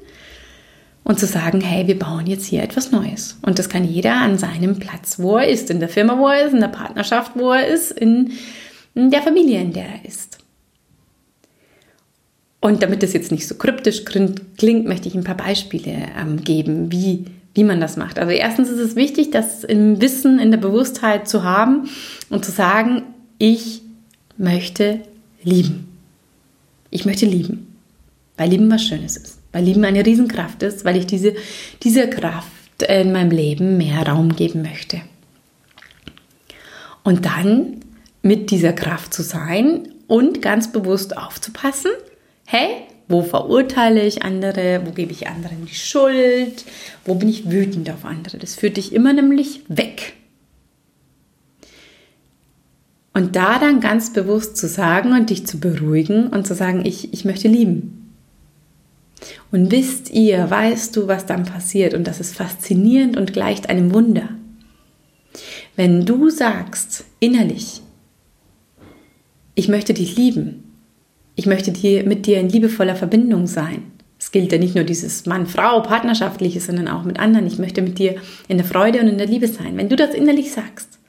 Und 1.03 1.19
zu 1.19 1.27
sagen, 1.27 1.61
hey, 1.61 1.87
wir 1.87 1.99
bauen 1.99 2.27
jetzt 2.27 2.45
hier 2.47 2.63
etwas 2.63 2.93
Neues. 2.93 3.39
Und 3.43 3.59
das 3.59 3.69
kann 3.69 3.85
jeder 3.85 4.17
an 4.17 4.37
seinem 4.37 4.79
Platz, 4.79 5.19
wo 5.19 5.39
er 5.39 5.49
ist, 5.49 5.71
in 5.71 5.81
der 5.81 5.89
Firma, 5.89 6.19
wo 6.19 6.29
er 6.29 6.47
ist, 6.47 6.53
in 6.53 6.61
der 6.61 6.69
Partnerschaft, 6.69 7.33
wo 7.37 7.53
er 7.53 7.67
ist, 7.67 7.91
in, 7.91 8.33
der 8.95 9.23
Familie, 9.23 9.61
in 9.61 9.73
der 9.73 9.87
er 9.87 10.05
ist. 10.05 10.39
Und 12.61 12.83
damit 12.83 13.03
das 13.03 13.15
jetzt 13.15 13.33
nicht 13.33 13.49
so 13.49 13.55
kryptisch 13.55 14.05
klingt, 14.05 14.87
möchte 14.87 15.09
ich 15.09 15.15
ein 15.15 15.25
paar 15.25 15.37
Beispiele 15.37 15.97
ähm, 16.21 16.45
geben, 16.45 16.93
wie, 16.93 17.25
wie 17.55 17.65
man 17.65 17.81
das 17.81 17.97
macht. 17.97 18.19
Also 18.19 18.33
erstens 18.33 18.69
ist 18.69 18.79
es 18.79 18.95
wichtig, 18.95 19.31
das 19.31 19.65
im 19.65 20.03
Wissen, 20.03 20.39
in 20.39 20.51
der 20.51 20.59
Bewusstheit 20.59 21.29
zu 21.29 21.43
haben 21.43 21.89
und 22.29 22.45
zu 22.45 22.53
sagen, 22.53 23.03
ich 23.39 23.81
möchte 24.37 25.01
lieben. 25.43 25.89
Ich 26.91 27.05
möchte 27.05 27.27
lieben, 27.27 27.77
weil 28.37 28.51
Lieben 28.51 28.71
was 28.71 28.83
Schönes 28.83 29.17
ist, 29.17 29.39
weil 29.53 29.65
Lieben 29.65 29.85
eine 29.85 30.05
Riesenkraft 30.05 30.63
ist, 30.63 30.85
weil 30.85 30.97
ich 30.97 31.07
diese, 31.07 31.35
diese 31.83 32.09
Kraft 32.09 32.51
in 32.89 33.13
meinem 33.13 33.31
Leben 33.31 33.77
mehr 33.77 34.07
Raum 34.07 34.35
geben 34.35 34.63
möchte. 34.63 35.01
Und 37.03 37.27
dann 37.27 37.77
mit 38.23 38.51
dieser 38.51 38.73
Kraft 38.73 39.15
zu 39.15 39.23
sein 39.23 39.89
und 40.07 40.43
ganz 40.43 40.73
bewusst 40.73 41.17
aufzupassen, 41.17 41.93
hey, 42.45 42.69
wo 43.09 43.23
verurteile 43.23 44.07
ich 44.07 44.23
andere, 44.23 44.83
wo 44.85 44.93
gebe 44.93 45.13
ich 45.13 45.27
anderen 45.27 45.67
die 45.67 45.75
Schuld, 45.75 46.65
wo 47.05 47.15
bin 47.15 47.29
ich 47.29 47.51
wütend 47.51 47.91
auf 47.91 48.05
andere. 48.05 48.39
Das 48.39 48.55
führt 48.55 48.77
dich 48.77 48.93
immer 48.93 49.13
nämlich 49.13 49.63
weg. 49.69 50.15
Und 53.13 53.35
da 53.35 53.59
dann 53.59 53.81
ganz 53.81 54.13
bewusst 54.13 54.57
zu 54.57 54.69
sagen 54.69 55.13
und 55.13 55.31
dich 55.31 55.47
zu 55.47 55.59
beruhigen 55.59 56.29
und 56.29 56.47
zu 56.47 56.55
sagen, 56.55 56.85
ich, 56.85 57.13
ich 57.13 57.25
möchte 57.25 57.49
lieben. 57.49 58.15
Und 59.51 59.71
wisst 59.73 60.11
ihr, 60.11 60.49
weißt 60.49 60.97
du, 60.97 61.09
was 61.09 61.27
dann 61.27 61.45
passiert? 61.45 61.95
Und 61.95 62.07
das 62.07 62.21
ist 62.21 62.35
faszinierend 62.35 63.17
und 63.17 63.33
gleicht 63.33 63.69
einem 63.69 63.93
Wunder. 63.93 64.29
Wenn 65.77 66.07
du 66.07 66.31
sagst 66.31 67.05
innerlich, 67.19 67.83
ich 69.55 69.69
möchte 69.69 69.93
dich 69.93 70.17
lieben, 70.17 70.65
ich 71.35 71.47
möchte 71.47 71.73
dir, 71.73 72.05
mit 72.05 72.27
dir 72.27 72.39
in 72.39 72.49
liebevoller 72.49 72.97
Verbindung 72.97 73.47
sein. 73.47 73.83
Es 74.19 74.31
gilt 74.31 74.53
ja 74.53 74.59
nicht 74.59 74.75
nur 74.75 74.85
dieses 74.85 75.27
Mann-Frau, 75.27 75.81
partnerschaftliche, 75.81 76.61
sondern 76.61 76.89
auch 76.89 77.05
mit 77.05 77.19
anderen. 77.19 77.47
Ich 77.47 77.59
möchte 77.59 77.81
mit 77.81 77.99
dir 77.99 78.17
in 78.49 78.59
der 78.59 78.67
Freude 78.67 79.01
und 79.01 79.09
in 79.09 79.19
der 79.19 79.27
Liebe 79.27 79.49
sein. 79.49 79.77
Wenn 79.77 79.89
du 79.89 79.97
das 79.97 80.15
innerlich 80.15 80.53
sagst, 80.53 81.00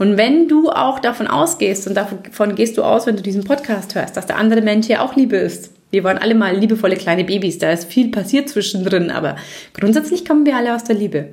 und 0.00 0.16
wenn 0.16 0.48
du 0.48 0.70
auch 0.70 0.98
davon 0.98 1.26
ausgehst, 1.26 1.86
und 1.86 1.94
davon 1.94 2.54
gehst 2.54 2.78
du 2.78 2.82
aus, 2.82 3.06
wenn 3.06 3.16
du 3.16 3.22
diesen 3.22 3.44
Podcast 3.44 3.94
hörst, 3.94 4.16
dass 4.16 4.24
der 4.24 4.38
andere 4.38 4.62
Mensch 4.62 4.88
ja 4.88 5.04
auch 5.04 5.14
Liebe 5.14 5.36
ist. 5.36 5.74
Wir 5.90 6.04
waren 6.04 6.16
alle 6.16 6.34
mal 6.34 6.56
liebevolle 6.56 6.96
kleine 6.96 7.22
Babys, 7.22 7.58
da 7.58 7.70
ist 7.70 7.84
viel 7.84 8.10
passiert 8.10 8.48
zwischendrin, 8.48 9.10
aber 9.10 9.36
grundsätzlich 9.74 10.24
kommen 10.24 10.46
wir 10.46 10.56
alle 10.56 10.74
aus 10.74 10.84
der 10.84 10.96
Liebe. 10.96 11.28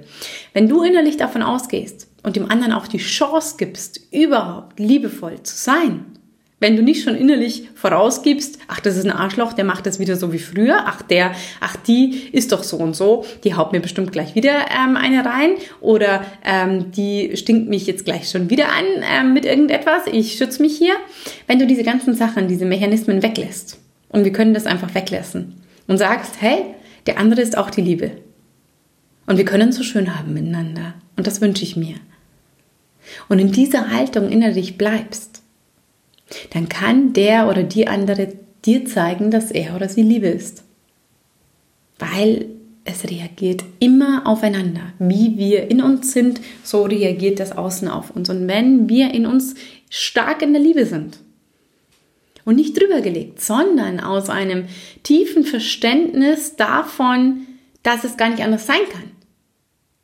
Wenn 0.52 0.68
du 0.68 0.84
innerlich 0.84 1.16
davon 1.16 1.44
ausgehst 1.44 2.10
und 2.24 2.36
dem 2.36 2.52
anderen 2.52 2.74
auch 2.74 2.88
die 2.88 2.98
Chance 2.98 3.56
gibst, 3.58 4.02
überhaupt 4.12 4.82
liebevoll 4.82 5.42
zu 5.44 5.56
sein, 5.56 6.17
wenn 6.60 6.76
du 6.76 6.82
nicht 6.82 7.04
schon 7.04 7.16
innerlich 7.16 7.70
vorausgibst, 7.76 8.60
ach, 8.68 8.80
das 8.80 8.98
ist 8.98 9.06
ein 9.06 9.12
Arschloch, 9.12 9.54
der 9.54 9.64
macht 9.64 9.86
das 9.86 10.00
wieder 10.00 10.16
so 10.16 10.34
wie 10.34 10.40
früher, 10.40 10.86
ach, 10.86 11.04
der, 11.04 11.34
ach, 11.60 11.76
die 11.76 12.30
ist 12.32 12.52
doch 12.52 12.64
so 12.64 12.78
und 12.78 12.96
so, 12.96 13.26
die 13.44 13.54
haut 13.54 13.74
mir 13.74 13.80
bestimmt 13.80 14.12
gleich 14.12 14.34
wieder 14.34 14.66
ähm, 14.72 14.98
eine 14.98 15.24
rein 15.24 15.52
oder 15.82 16.26
ähm, 16.44 16.92
die 16.92 17.38
stinkt 17.38 17.70
mich 17.70 17.86
jetzt 17.86 18.06
gleich 18.06 18.30
schon 18.30 18.50
wieder 18.50 18.70
an 18.70 18.86
ähm, 19.04 19.34
mit 19.34 19.46
irgendetwas, 19.46 20.08
ich 20.12 20.34
schütze 20.38 20.62
mich 20.62 20.76
hier. 20.78 20.96
Wenn 21.46 21.60
du 21.60 21.68
diese 21.68 21.84
ganzen 21.84 22.16
Sachen, 22.16 22.48
diese 22.48 22.66
Mechanismen 22.66 23.22
weglässt 23.22 23.80
und 24.10 24.24
wir 24.26 24.32
können 24.32 24.56
das 24.56 24.66
einfach 24.66 24.96
weglassen 24.96 25.62
und 25.88 26.00
sagst, 26.00 26.36
hey, 26.40 26.64
der 27.06 27.20
andere 27.20 27.42
ist 27.42 27.58
auch 27.58 27.70
die 27.70 27.82
Liebe 27.82 28.12
und 29.28 29.38
wir 29.38 29.46
können 29.46 29.70
es 29.70 29.76
so 29.76 29.84
schön 29.84 30.18
haben 30.18 30.34
miteinander 30.34 30.96
und 31.18 31.28
das 31.28 31.40
wünsche 31.40 31.64
ich 31.64 31.78
mir. 31.78 31.98
Und 33.30 33.38
in 33.38 33.52
dieser 33.52 33.92
Haltung 33.92 34.30
innerlich 34.30 34.78
bleibst, 34.78 35.44
dann 36.52 36.70
kann 36.70 37.14
der 37.14 37.48
oder 37.48 37.64
die 37.64 37.88
andere 37.88 38.34
dir 38.66 38.86
zeigen, 38.86 39.32
dass 39.32 39.52
er 39.52 39.76
oder 39.76 39.90
sie 39.90 40.02
Liebe 40.02 40.28
ist. 40.28 40.64
Weil 42.00 42.48
es 42.84 43.10
reagiert 43.10 43.64
immer 43.80 44.26
aufeinander. 44.26 44.94
Wie 44.98 45.38
wir 45.38 45.70
in 45.70 45.82
uns 45.82 46.14
sind, 46.14 46.40
so 46.64 46.84
reagiert 46.84 47.40
das 47.40 47.52
Außen 47.52 47.88
auf 47.88 48.16
uns. 48.16 48.30
Und 48.30 48.48
wenn 48.48 48.88
wir 48.88 49.14
in 49.14 49.26
uns 49.26 49.56
stark 49.90 50.42
in 50.42 50.54
der 50.54 50.62
Liebe 50.62 50.86
sind 50.86 51.20
und 52.46 52.56
nicht 52.56 52.80
drüber 52.80 53.02
gelegt, 53.02 53.42
sondern 53.42 54.00
aus 54.00 54.30
einem 54.30 54.66
tiefen 55.04 55.44
Verständnis 55.44 56.56
davon, 56.56 57.48
dass 57.84 58.04
es 58.04 58.18
gar 58.18 58.30
nicht 58.30 58.44
anders 58.44 58.68
sein 58.68 58.80
kann. 58.92 59.12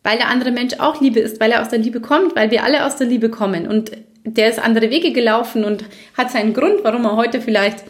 Weil 0.03 0.17
der 0.17 0.27
andere 0.27 0.51
Mensch 0.51 0.75
auch 0.79 0.99
Liebe 0.99 1.21
ist, 1.21 1.39
weil 1.39 1.51
er 1.51 1.61
aus 1.61 1.69
der 1.69 1.79
Liebe 1.79 2.01
kommt, 2.01 2.35
weil 2.35 2.51
wir 2.51 2.63
alle 2.63 2.85
aus 2.85 2.97
der 2.97 3.07
Liebe 3.07 3.29
kommen 3.29 3.67
und 3.67 3.91
der 4.25 4.49
ist 4.49 4.59
andere 4.59 4.89
Wege 4.89 5.11
gelaufen 5.11 5.63
und 5.63 5.85
hat 6.17 6.31
seinen 6.31 6.53
Grund, 6.53 6.83
warum 6.83 7.05
er 7.05 7.15
heute 7.15 7.41
vielleicht 7.41 7.83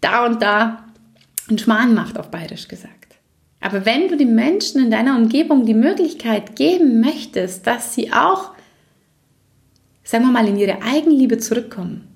da 0.00 0.26
und 0.26 0.42
da 0.42 0.84
einen 1.48 1.58
Schmarrn 1.58 1.94
macht, 1.94 2.18
auf 2.18 2.30
bayerisch 2.30 2.68
gesagt. 2.68 3.16
Aber 3.60 3.86
wenn 3.86 4.08
du 4.08 4.16
den 4.16 4.34
Menschen 4.34 4.82
in 4.82 4.90
deiner 4.90 5.16
Umgebung 5.16 5.64
die 5.64 5.74
Möglichkeit 5.74 6.56
geben 6.56 7.00
möchtest, 7.00 7.66
dass 7.66 7.94
sie 7.94 8.12
auch, 8.12 8.52
sagen 10.04 10.24
wir 10.24 10.32
mal, 10.32 10.46
in 10.46 10.58
ihre 10.58 10.82
Eigenliebe 10.82 11.38
zurückkommen 11.38 12.06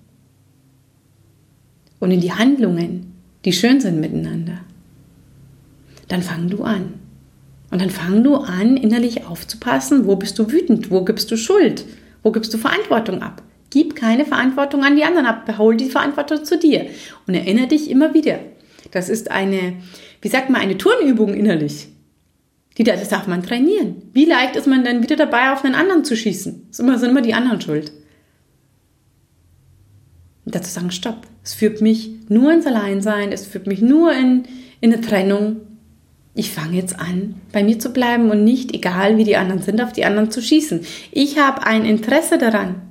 und 1.99 2.11
in 2.11 2.21
die 2.21 2.33
Handlungen, 2.33 3.14
die 3.45 3.52
schön 3.52 3.80
sind 3.80 4.00
miteinander, 4.00 4.61
dann 6.09 6.23
fang 6.23 6.49
du 6.50 6.62
an. 6.62 6.95
Und 7.71 7.80
dann 7.80 7.90
fang 7.90 8.25
du 8.25 8.35
an, 8.35 8.76
innerlich 8.76 9.26
aufzupassen, 9.26 10.07
wo 10.07 10.16
bist 10.16 10.38
du 10.38 10.50
wütend, 10.50 10.90
wo 10.90 11.04
gibst 11.04 11.30
du 11.30 11.37
Schuld, 11.37 11.85
wo 12.23 12.33
gibst 12.33 12.53
du 12.53 12.59
Verantwortung 12.59 13.23
ab? 13.23 13.43
Gib 13.71 13.95
keine 13.95 14.25
Verantwortung 14.25 14.85
an 14.85 14.97
die 14.97 15.05
anderen 15.05 15.27
ab, 15.27 15.47
behol 15.47 15.77
die 15.77 15.91
Verantwortung 15.91 16.45
zu 16.45 16.59
dir 16.59 16.87
und 17.27 17.35
erinnere 17.35 17.69
dich 17.69 17.91
immer 17.91 18.15
wieder. 18.15 18.41
Das 18.91 19.09
ist 19.09 19.31
eine, 19.31 19.75
wie 20.21 20.29
sagt 20.29 20.50
man, 20.50 20.61
eine 20.61 20.77
Turnübung 20.77 21.35
innerlich. 21.35 21.89
Die, 22.77 22.85
das 22.85 23.09
darf 23.09 23.27
man 23.27 23.43
trainieren. 23.43 24.03
Wie 24.12 24.25
leicht 24.25 24.57
ist 24.57 24.67
man 24.67 24.85
dann 24.85 25.03
wieder 25.03 25.17
dabei, 25.17 25.53
auf 25.53 25.65
einen 25.65 25.75
anderen 25.75 26.05
zu 26.05 26.17
schießen? 26.17 26.69
Es 26.71 26.77
sind 26.79 27.05
immer 27.05 27.21
die 27.21 27.35
anderen 27.35 27.61
schuld. 27.61 27.93
Und 30.45 30.55
dazu 30.55 30.71
sagen, 30.71 30.91
stopp. 30.91 31.27
Es 31.45 31.55
führt 31.55 31.81
mich 31.81 32.11
nur 32.29 32.53
ins 32.53 32.67
Alleinsein, 32.67 33.33
es 33.33 33.47
führt 33.47 33.67
mich 33.67 33.81
nur 33.81 34.12
in, 34.12 34.45
in 34.81 34.93
eine 34.93 35.00
Trennung 35.00 35.61
ich 36.35 36.53
fange 36.53 36.77
jetzt 36.77 36.99
an, 36.99 37.41
bei 37.53 37.63
mir 37.65 37.79
zu 37.79 37.93
bleiben 37.93 38.31
und 38.31 38.45
nicht, 38.45 38.73
egal 38.73 39.17
wie 39.17 39.25
die 39.25 39.37
anderen 39.37 39.63
sind, 39.63 39.81
auf 39.81 39.93
die 39.93 40.05
anderen 40.05 40.31
zu 40.31 40.41
schießen. 40.41 40.87
Ich 41.11 41.39
habe 41.39 41.67
ein 41.67 41.85
Interesse 41.85 42.39
daran, 42.39 42.83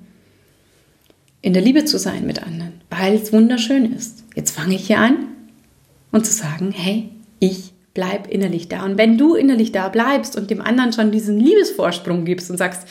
in 1.41 1.53
der 1.53 1.61
Liebe 1.61 1.85
zu 1.85 1.97
sein 1.97 2.25
mit 2.25 2.43
anderen, 2.43 2.81
weil 2.89 3.15
es 3.15 3.31
wunderschön 3.31 3.93
ist. 3.93 4.25
Jetzt 4.35 4.51
fange 4.51 4.75
ich 4.75 4.87
hier 4.87 4.99
an 4.99 5.27
und 6.11 6.25
zu 6.25 6.33
sagen, 6.33 6.73
hey, 6.75 7.11
ich 7.39 7.71
bleib 7.93 8.27
innerlich 8.27 8.67
da. 8.67 8.83
Und 8.83 8.97
wenn 8.97 9.17
du 9.17 9.35
innerlich 9.35 9.71
da 9.71 9.87
bleibst 9.87 10.35
und 10.35 10.51
dem 10.51 10.59
anderen 10.61 10.91
schon 10.91 11.11
diesen 11.11 11.39
Liebesvorsprung 11.39 12.25
gibst 12.25 12.51
und 12.51 12.57
sagst, 12.57 12.89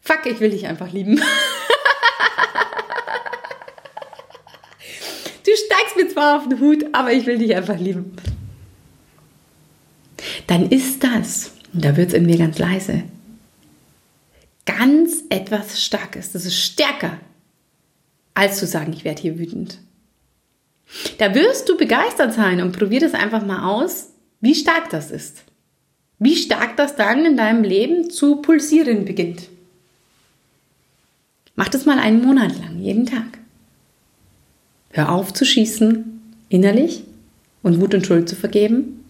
fuck, 0.00 0.26
ich 0.26 0.40
will 0.40 0.50
dich 0.50 0.66
einfach 0.66 0.92
lieben. 0.92 1.16
du 5.46 5.50
steigst 5.50 5.96
mir 5.96 6.08
zwar 6.08 6.36
auf 6.38 6.48
den 6.48 6.60
Hut, 6.60 6.84
aber 6.92 7.12
ich 7.12 7.24
will 7.24 7.38
dich 7.38 7.54
einfach 7.56 7.78
lieben. 7.78 8.16
Dann 10.52 10.68
ist 10.68 11.02
das, 11.02 11.52
und 11.72 11.82
da 11.82 11.96
wird 11.96 12.08
es 12.08 12.14
in 12.14 12.26
mir 12.26 12.36
ganz 12.36 12.58
leise, 12.58 13.04
ganz 14.66 15.24
etwas 15.30 15.82
Starkes. 15.82 16.32
Das 16.32 16.44
ist 16.44 16.58
stärker, 16.58 17.18
als 18.34 18.58
zu 18.58 18.66
sagen, 18.66 18.92
ich 18.92 19.02
werde 19.02 19.22
hier 19.22 19.38
wütend. 19.38 19.78
Da 21.16 21.34
wirst 21.34 21.70
du 21.70 21.78
begeistert 21.78 22.34
sein 22.34 22.60
und 22.60 22.76
probier 22.78 23.00
das 23.00 23.14
einfach 23.14 23.46
mal 23.46 23.66
aus, 23.66 24.10
wie 24.42 24.54
stark 24.54 24.90
das 24.90 25.10
ist. 25.10 25.42
Wie 26.18 26.36
stark 26.36 26.76
das 26.76 26.96
dann 26.96 27.24
in 27.24 27.38
deinem 27.38 27.64
Leben 27.64 28.10
zu 28.10 28.42
pulsieren 28.42 29.06
beginnt. 29.06 29.48
Mach 31.56 31.70
das 31.70 31.86
mal 31.86 31.98
einen 31.98 32.22
Monat 32.22 32.58
lang, 32.58 32.78
jeden 32.78 33.06
Tag. 33.06 33.38
Hör 34.90 35.12
auf 35.12 35.32
zu 35.32 35.46
schießen, 35.46 36.20
innerlich 36.50 37.04
und 37.62 37.80
Wut 37.80 37.94
und 37.94 38.06
Schuld 38.06 38.28
zu 38.28 38.36
vergeben, 38.36 39.01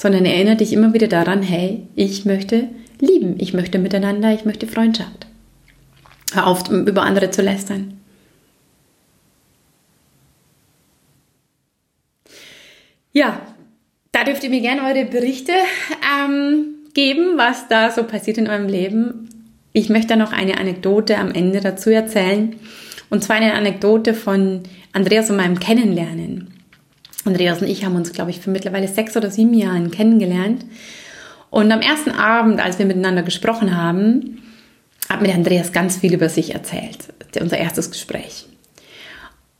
sondern 0.00 0.24
erinnere 0.24 0.56
dich 0.56 0.72
immer 0.72 0.94
wieder 0.94 1.08
daran, 1.08 1.42
hey, 1.42 1.82
ich 1.94 2.24
möchte 2.24 2.70
lieben, 3.00 3.34
ich 3.38 3.52
möchte 3.52 3.78
miteinander, 3.78 4.32
ich 4.32 4.46
möchte 4.46 4.66
Freundschaft. 4.66 5.26
Hör 6.32 6.46
auf, 6.46 6.70
über 6.70 7.02
andere 7.02 7.30
zu 7.30 7.42
lästern. 7.42 8.00
Ja, 13.12 13.42
da 14.12 14.24
dürft 14.24 14.42
ihr 14.42 14.48
mir 14.48 14.62
gerne 14.62 14.84
eure 14.84 15.04
Berichte 15.04 15.52
ähm, 16.18 16.76
geben, 16.94 17.36
was 17.36 17.68
da 17.68 17.90
so 17.90 18.04
passiert 18.04 18.38
in 18.38 18.48
eurem 18.48 18.68
Leben. 18.68 19.28
Ich 19.74 19.90
möchte 19.90 20.16
noch 20.16 20.32
eine 20.32 20.56
Anekdote 20.56 21.18
am 21.18 21.30
Ende 21.30 21.60
dazu 21.60 21.90
erzählen. 21.90 22.56
Und 23.10 23.22
zwar 23.22 23.36
eine 23.36 23.52
Anekdote 23.52 24.14
von 24.14 24.62
Andreas 24.92 25.28
und 25.28 25.36
meinem 25.36 25.60
Kennenlernen. 25.60 26.49
Andreas 27.24 27.60
und 27.60 27.68
ich 27.68 27.84
haben 27.84 27.96
uns, 27.96 28.12
glaube 28.12 28.30
ich, 28.30 28.40
für 28.40 28.50
mittlerweile 28.50 28.88
sechs 28.88 29.16
oder 29.16 29.30
sieben 29.30 29.54
Jahren 29.54 29.90
kennengelernt. 29.90 30.64
Und 31.50 31.70
am 31.72 31.80
ersten 31.80 32.10
Abend, 32.10 32.60
als 32.60 32.78
wir 32.78 32.86
miteinander 32.86 33.22
gesprochen 33.22 33.76
haben, 33.76 34.42
hat 35.08 35.22
mir 35.22 35.34
Andreas 35.34 35.72
ganz 35.72 35.96
viel 35.96 36.14
über 36.14 36.28
sich 36.28 36.54
erzählt. 36.54 36.98
Unser 37.40 37.58
erstes 37.58 37.90
Gespräch. 37.90 38.46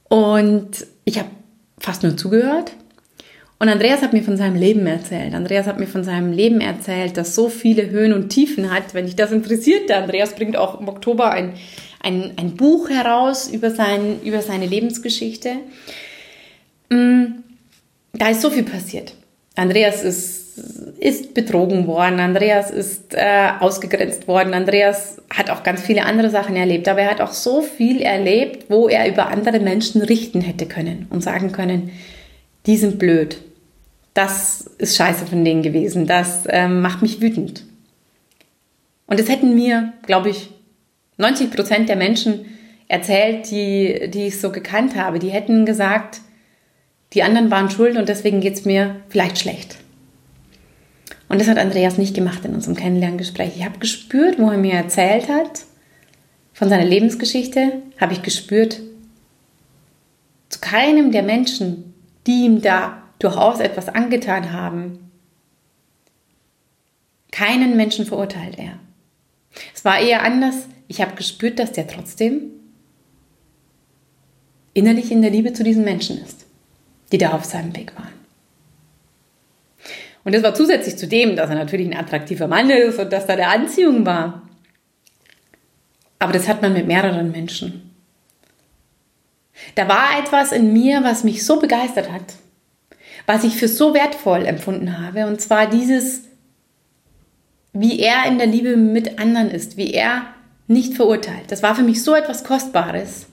Und 0.08 0.86
ich 1.04 1.18
habe 1.18 1.28
fast 1.78 2.02
nur 2.02 2.16
zugehört 2.16 2.72
und 3.62 3.68
Andreas 3.68 4.00
hat 4.00 4.14
mir 4.14 4.22
von 4.22 4.38
seinem 4.38 4.56
Leben 4.56 4.86
erzählt. 4.86 5.34
Andreas 5.34 5.66
hat 5.66 5.78
mir 5.78 5.86
von 5.86 6.02
seinem 6.02 6.32
Leben 6.32 6.62
erzählt, 6.62 7.18
das 7.18 7.34
so 7.34 7.50
viele 7.50 7.90
Höhen 7.90 8.14
und 8.14 8.30
Tiefen 8.30 8.72
hat. 8.72 8.94
Wenn 8.94 9.04
dich 9.04 9.16
das 9.16 9.32
interessiert, 9.32 9.90
der 9.90 9.98
Andreas 9.98 10.34
bringt 10.34 10.56
auch 10.56 10.80
im 10.80 10.88
Oktober 10.88 11.30
ein, 11.30 11.52
ein, 12.02 12.32
ein 12.36 12.56
Buch 12.56 12.88
heraus 12.88 13.48
über, 13.48 13.70
sein, 13.70 14.22
über 14.24 14.40
seine 14.40 14.64
Lebensgeschichte. 14.64 15.56
Mm, 16.88 17.42
da 18.12 18.28
ist 18.28 18.40
so 18.40 18.50
viel 18.50 18.64
passiert. 18.64 19.14
Andreas 19.56 20.02
ist, 20.02 20.58
ist 20.98 21.34
betrogen 21.34 21.86
worden, 21.86 22.20
Andreas 22.20 22.70
ist 22.70 23.14
äh, 23.14 23.50
ausgegrenzt 23.60 24.28
worden, 24.28 24.54
Andreas 24.54 25.20
hat 25.32 25.50
auch 25.50 25.62
ganz 25.62 25.82
viele 25.82 26.04
andere 26.04 26.30
Sachen 26.30 26.56
erlebt, 26.56 26.88
aber 26.88 27.00
er 27.02 27.10
hat 27.10 27.20
auch 27.20 27.32
so 27.32 27.62
viel 27.62 28.00
erlebt, 28.00 28.66
wo 28.68 28.88
er 28.88 29.08
über 29.08 29.28
andere 29.28 29.60
Menschen 29.60 30.02
richten 30.02 30.40
hätte 30.40 30.66
können 30.66 31.06
und 31.10 31.22
sagen 31.22 31.52
können, 31.52 31.90
die 32.66 32.76
sind 32.76 32.98
blöd, 32.98 33.38
das 34.14 34.62
ist 34.78 34.96
scheiße 34.96 35.26
von 35.26 35.44
denen 35.44 35.62
gewesen, 35.62 36.06
das 36.06 36.44
ähm, 36.48 36.80
macht 36.80 37.02
mich 37.02 37.20
wütend. 37.20 37.64
Und 39.06 39.18
das 39.18 39.28
hätten 39.28 39.54
mir, 39.54 39.92
glaube 40.06 40.30
ich, 40.30 40.50
90 41.16 41.50
Prozent 41.50 41.88
der 41.88 41.96
Menschen 41.96 42.46
erzählt, 42.88 43.50
die, 43.50 44.08
die 44.08 44.28
ich 44.28 44.40
so 44.40 44.50
gekannt 44.50 44.96
habe. 44.96 45.18
Die 45.18 45.30
hätten 45.30 45.66
gesagt, 45.66 46.20
die 47.12 47.22
anderen 47.22 47.50
waren 47.50 47.70
schuld 47.70 47.96
und 47.96 48.08
deswegen 48.08 48.40
geht 48.40 48.54
es 48.54 48.64
mir 48.64 48.96
vielleicht 49.08 49.38
schlecht. 49.38 49.76
Und 51.28 51.40
das 51.40 51.48
hat 51.48 51.58
Andreas 51.58 51.98
nicht 51.98 52.14
gemacht 52.14 52.44
in 52.44 52.54
unserem 52.54 52.76
Kennenlerngespräch. 52.76 53.52
Ich 53.56 53.64
habe 53.64 53.78
gespürt, 53.78 54.38
wo 54.38 54.50
er 54.50 54.58
mir 54.58 54.74
erzählt 54.74 55.28
hat, 55.28 55.64
von 56.52 56.68
seiner 56.68 56.84
Lebensgeschichte, 56.84 57.82
habe 58.00 58.12
ich 58.12 58.22
gespürt, 58.22 58.80
zu 60.48 60.58
keinem 60.60 61.12
der 61.12 61.22
Menschen, 61.22 61.94
die 62.26 62.44
ihm 62.44 62.60
da 62.60 63.02
durchaus 63.18 63.60
etwas 63.60 63.88
angetan 63.88 64.52
haben. 64.52 65.10
Keinen 67.30 67.76
Menschen 67.76 68.04
verurteilt 68.04 68.58
er. 68.58 68.78
Es 69.74 69.84
war 69.84 70.00
eher 70.00 70.22
anders. 70.22 70.66
Ich 70.88 71.00
habe 71.00 71.14
gespürt, 71.14 71.58
dass 71.58 71.72
der 71.72 71.86
trotzdem 71.86 72.42
innerlich 74.74 75.10
in 75.10 75.22
der 75.22 75.30
Liebe 75.30 75.52
zu 75.52 75.62
diesen 75.62 75.84
Menschen 75.84 76.22
ist, 76.22 76.39
die 77.12 77.18
da 77.18 77.32
auf 77.32 77.44
seinem 77.44 77.74
Weg 77.76 77.94
waren. 77.96 78.20
Und 80.24 80.34
das 80.34 80.42
war 80.42 80.54
zusätzlich 80.54 80.96
zu 80.96 81.06
dem, 81.06 81.36
dass 81.36 81.48
er 81.48 81.56
natürlich 81.56 81.86
ein 81.86 81.98
attraktiver 81.98 82.46
Mann 82.46 82.70
ist 82.70 82.98
und 82.98 83.12
dass 83.12 83.26
da 83.26 83.36
der 83.36 83.50
Anziehung 83.50 84.04
war. 84.04 84.42
Aber 86.18 86.32
das 86.32 86.46
hat 86.46 86.60
man 86.60 86.74
mit 86.74 86.86
mehreren 86.86 87.30
Menschen. 87.30 87.90
Da 89.74 89.88
war 89.88 90.18
etwas 90.18 90.52
in 90.52 90.72
mir, 90.72 91.02
was 91.02 91.24
mich 91.24 91.44
so 91.44 91.58
begeistert 91.58 92.10
hat, 92.12 92.34
was 93.26 93.44
ich 93.44 93.56
für 93.56 93.68
so 93.68 93.94
wertvoll 93.94 94.44
empfunden 94.46 94.98
habe. 94.98 95.26
Und 95.26 95.40
zwar 95.40 95.68
dieses, 95.68 96.24
wie 97.72 98.00
er 98.00 98.26
in 98.26 98.38
der 98.38 98.46
Liebe 98.46 98.76
mit 98.76 99.18
anderen 99.18 99.50
ist, 99.50 99.76
wie 99.76 99.92
er 99.92 100.26
nicht 100.66 100.94
verurteilt. 100.94 101.50
Das 101.50 101.62
war 101.62 101.74
für 101.74 101.82
mich 101.82 102.02
so 102.02 102.14
etwas 102.14 102.44
Kostbares, 102.44 103.26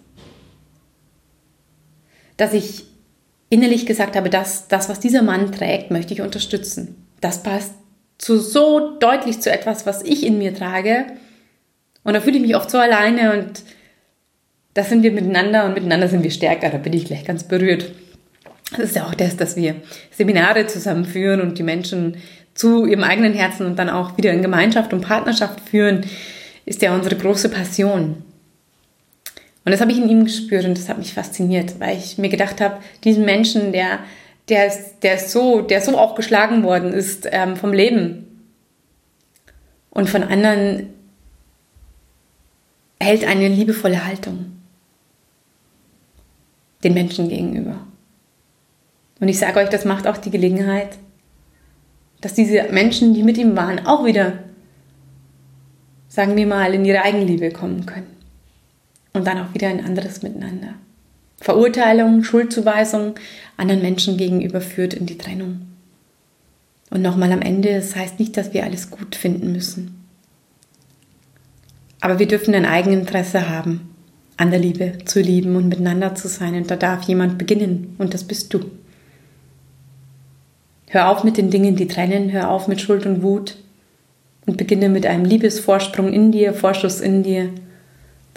dass 2.37 2.53
ich 2.53 2.85
innerlich 3.49 3.85
gesagt 3.85 4.15
habe, 4.15 4.29
dass 4.29 4.67
das, 4.67 4.89
was 4.89 4.99
dieser 4.99 5.21
Mann 5.21 5.51
trägt, 5.51 5.91
möchte 5.91 6.13
ich 6.13 6.21
unterstützen. 6.21 7.07
Das 7.21 7.43
passt 7.43 7.73
zu 8.17 8.39
so 8.39 8.97
deutlich 8.99 9.41
zu 9.41 9.51
etwas, 9.51 9.85
was 9.85 10.03
ich 10.03 10.25
in 10.25 10.37
mir 10.37 10.53
trage. 10.53 11.05
Und 12.03 12.13
da 12.13 12.21
fühle 12.21 12.37
ich 12.37 12.41
mich 12.41 12.55
oft 12.55 12.69
so 12.69 12.77
alleine 12.77 13.33
und 13.33 13.63
da 14.73 14.83
sind 14.83 15.03
wir 15.03 15.11
miteinander 15.11 15.65
und 15.65 15.73
miteinander 15.73 16.07
sind 16.07 16.23
wir 16.23 16.31
stärker. 16.31 16.69
Da 16.69 16.77
bin 16.77 16.93
ich 16.93 17.05
gleich 17.05 17.25
ganz 17.25 17.43
berührt. 17.43 17.91
Das 18.71 18.79
ist 18.79 18.95
ja 18.95 19.05
auch 19.05 19.15
das, 19.15 19.37
dass 19.37 19.55
wir 19.55 19.75
Seminare 20.11 20.67
zusammenführen 20.67 21.41
und 21.41 21.57
die 21.57 21.63
Menschen 21.63 22.17
zu 22.53 22.85
ihrem 22.85 23.03
eigenen 23.03 23.33
Herzen 23.33 23.65
und 23.65 23.77
dann 23.77 23.89
auch 23.89 24.17
wieder 24.17 24.31
in 24.31 24.41
Gemeinschaft 24.41 24.93
und 24.93 25.01
Partnerschaft 25.01 25.61
führen, 25.61 26.05
ist 26.65 26.81
ja 26.81 26.93
unsere 26.93 27.15
große 27.15 27.49
Passion. 27.49 28.23
Und 29.67 29.71
das 29.71 29.81
habe 29.81 29.91
ich 29.91 29.97
in 29.97 30.07
ihm 30.07 30.23
gespürt 30.23 30.63
und 30.63 30.77
das 30.77 30.87
hat 30.87 30.97
mich 30.97 31.13
fasziniert, 31.13 31.77
weil 31.81 31.97
ich 31.97 32.17
mir 32.17 32.29
gedacht 32.29 32.61
habe, 32.61 32.77
diesen 33.03 33.25
Menschen, 33.25 33.73
der, 33.73 33.99
der, 34.47 34.67
ist, 34.67 34.99
der, 35.03 35.15
ist 35.15 35.31
so, 35.31 35.59
der 35.59 35.81
so 35.81 35.97
auch 35.97 36.15
geschlagen 36.15 36.63
worden 36.63 36.93
ist 36.93 37.27
ähm, 37.29 37.57
vom 37.57 37.73
Leben 37.73 38.45
und 39.89 40.09
von 40.09 40.23
anderen, 40.23 40.87
hält 42.97 43.27
eine 43.27 43.49
liebevolle 43.49 44.05
Haltung 44.05 44.53
den 46.85 46.93
Menschen 46.93 47.27
gegenüber. 47.27 47.85
Und 49.19 49.27
ich 49.27 49.37
sage 49.37 49.59
euch, 49.59 49.67
das 49.67 49.83
macht 49.83 50.07
auch 50.07 50.15
die 50.15 50.31
Gelegenheit, 50.31 50.97
dass 52.21 52.33
diese 52.33 52.71
Menschen, 52.71 53.13
die 53.13 53.23
mit 53.23 53.37
ihm 53.37 53.57
waren, 53.57 53.85
auch 53.85 54.05
wieder, 54.05 54.31
sagen 56.07 56.37
wir 56.37 56.47
mal, 56.47 56.73
in 56.73 56.85
ihre 56.85 57.01
Eigenliebe 57.01 57.51
kommen 57.51 57.85
können. 57.85 58.16
Und 59.17 59.25
dann 59.25 59.39
auch 59.39 59.51
wieder 59.55 59.67
ein 59.67 59.83
anderes 59.83 60.21
Miteinander. 60.21 60.75
Verurteilung, 61.41 62.23
Schuldzuweisung 62.23 63.15
anderen 63.57 63.81
Menschen 63.81 64.15
gegenüber 64.15 64.61
führt 64.61 64.93
in 64.93 65.07
die 65.07 65.17
Trennung. 65.17 65.61
Und 66.91 67.01
nochmal 67.01 67.31
am 67.31 67.41
Ende, 67.41 67.69
es 67.69 67.89
das 67.89 67.95
heißt 67.95 68.19
nicht, 68.19 68.37
dass 68.37 68.53
wir 68.53 68.63
alles 68.63 68.91
gut 68.91 69.15
finden 69.15 69.51
müssen. 69.51 70.05
Aber 71.99 72.19
wir 72.19 72.27
dürfen 72.27 72.53
ein 72.53 72.67
Eigeninteresse 72.67 73.49
haben, 73.49 73.89
an 74.37 74.51
der 74.51 74.59
Liebe 74.59 74.99
zu 75.05 75.19
lieben 75.19 75.55
und 75.55 75.67
miteinander 75.67 76.13
zu 76.13 76.27
sein. 76.27 76.53
Und 76.53 76.69
da 76.69 76.75
darf 76.75 77.01
jemand 77.03 77.39
beginnen. 77.39 77.95
Und 77.97 78.13
das 78.13 78.23
bist 78.23 78.53
du. 78.53 78.69
Hör 80.89 81.09
auf 81.09 81.23
mit 81.23 81.37
den 81.37 81.49
Dingen, 81.49 81.75
die 81.75 81.87
trennen, 81.87 82.31
hör 82.31 82.51
auf 82.51 82.67
mit 82.67 82.81
Schuld 82.81 83.07
und 83.07 83.23
Wut 83.23 83.57
und 84.45 84.57
beginne 84.57 84.89
mit 84.89 85.07
einem 85.07 85.25
Liebesvorsprung 85.25 86.13
in 86.13 86.31
dir, 86.31 86.53
Vorschuss 86.53 87.01
in 87.01 87.23
dir, 87.23 87.49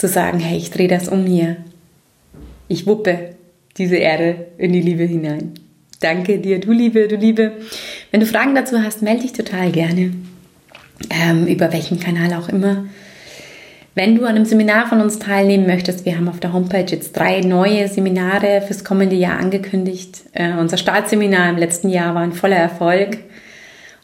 zu 0.00 0.08
sagen, 0.08 0.40
hey, 0.40 0.56
ich 0.56 0.70
drehe 0.70 0.88
das 0.88 1.08
um 1.08 1.26
hier. 1.26 1.58
Ich 2.68 2.86
wuppe 2.86 3.36
diese 3.76 3.96
Erde 3.96 4.46
in 4.56 4.72
die 4.72 4.80
Liebe 4.80 5.04
hinein. 5.04 5.52
Danke 6.00 6.38
dir, 6.38 6.58
du 6.58 6.72
Liebe, 6.72 7.06
du 7.06 7.16
Liebe. 7.16 7.52
Wenn 8.10 8.20
du 8.20 8.26
Fragen 8.26 8.54
dazu 8.54 8.82
hast, 8.82 9.02
melde 9.02 9.22
dich 9.22 9.34
total 9.34 9.70
gerne. 9.70 10.12
Ähm, 11.10 11.46
über 11.46 11.72
welchen 11.72 12.00
Kanal 12.00 12.32
auch 12.32 12.48
immer. 12.48 12.86
Wenn 13.94 14.14
du 14.14 14.24
an 14.24 14.36
einem 14.36 14.46
Seminar 14.46 14.88
von 14.88 15.02
uns 15.02 15.18
teilnehmen 15.18 15.66
möchtest, 15.66 16.06
wir 16.06 16.16
haben 16.16 16.28
auf 16.28 16.40
der 16.40 16.54
Homepage 16.54 16.86
jetzt 16.88 17.16
drei 17.16 17.40
neue 17.40 17.86
Seminare 17.88 18.62
fürs 18.66 18.84
kommende 18.84 19.16
Jahr 19.16 19.38
angekündigt. 19.38 20.22
Äh, 20.32 20.52
unser 20.54 20.78
Startseminar 20.78 21.50
im 21.50 21.58
letzten 21.58 21.90
Jahr 21.90 22.14
war 22.14 22.22
ein 22.22 22.32
voller 22.32 22.56
Erfolg 22.56 23.18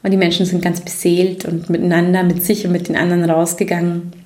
und 0.02 0.10
die 0.10 0.18
Menschen 0.18 0.44
sind 0.44 0.60
ganz 0.60 0.80
beseelt 0.82 1.46
und 1.46 1.70
miteinander, 1.70 2.22
mit 2.22 2.44
sich 2.44 2.66
und 2.66 2.72
mit 2.72 2.88
den 2.88 2.96
anderen 2.96 3.24
rausgegangen. 3.30 4.25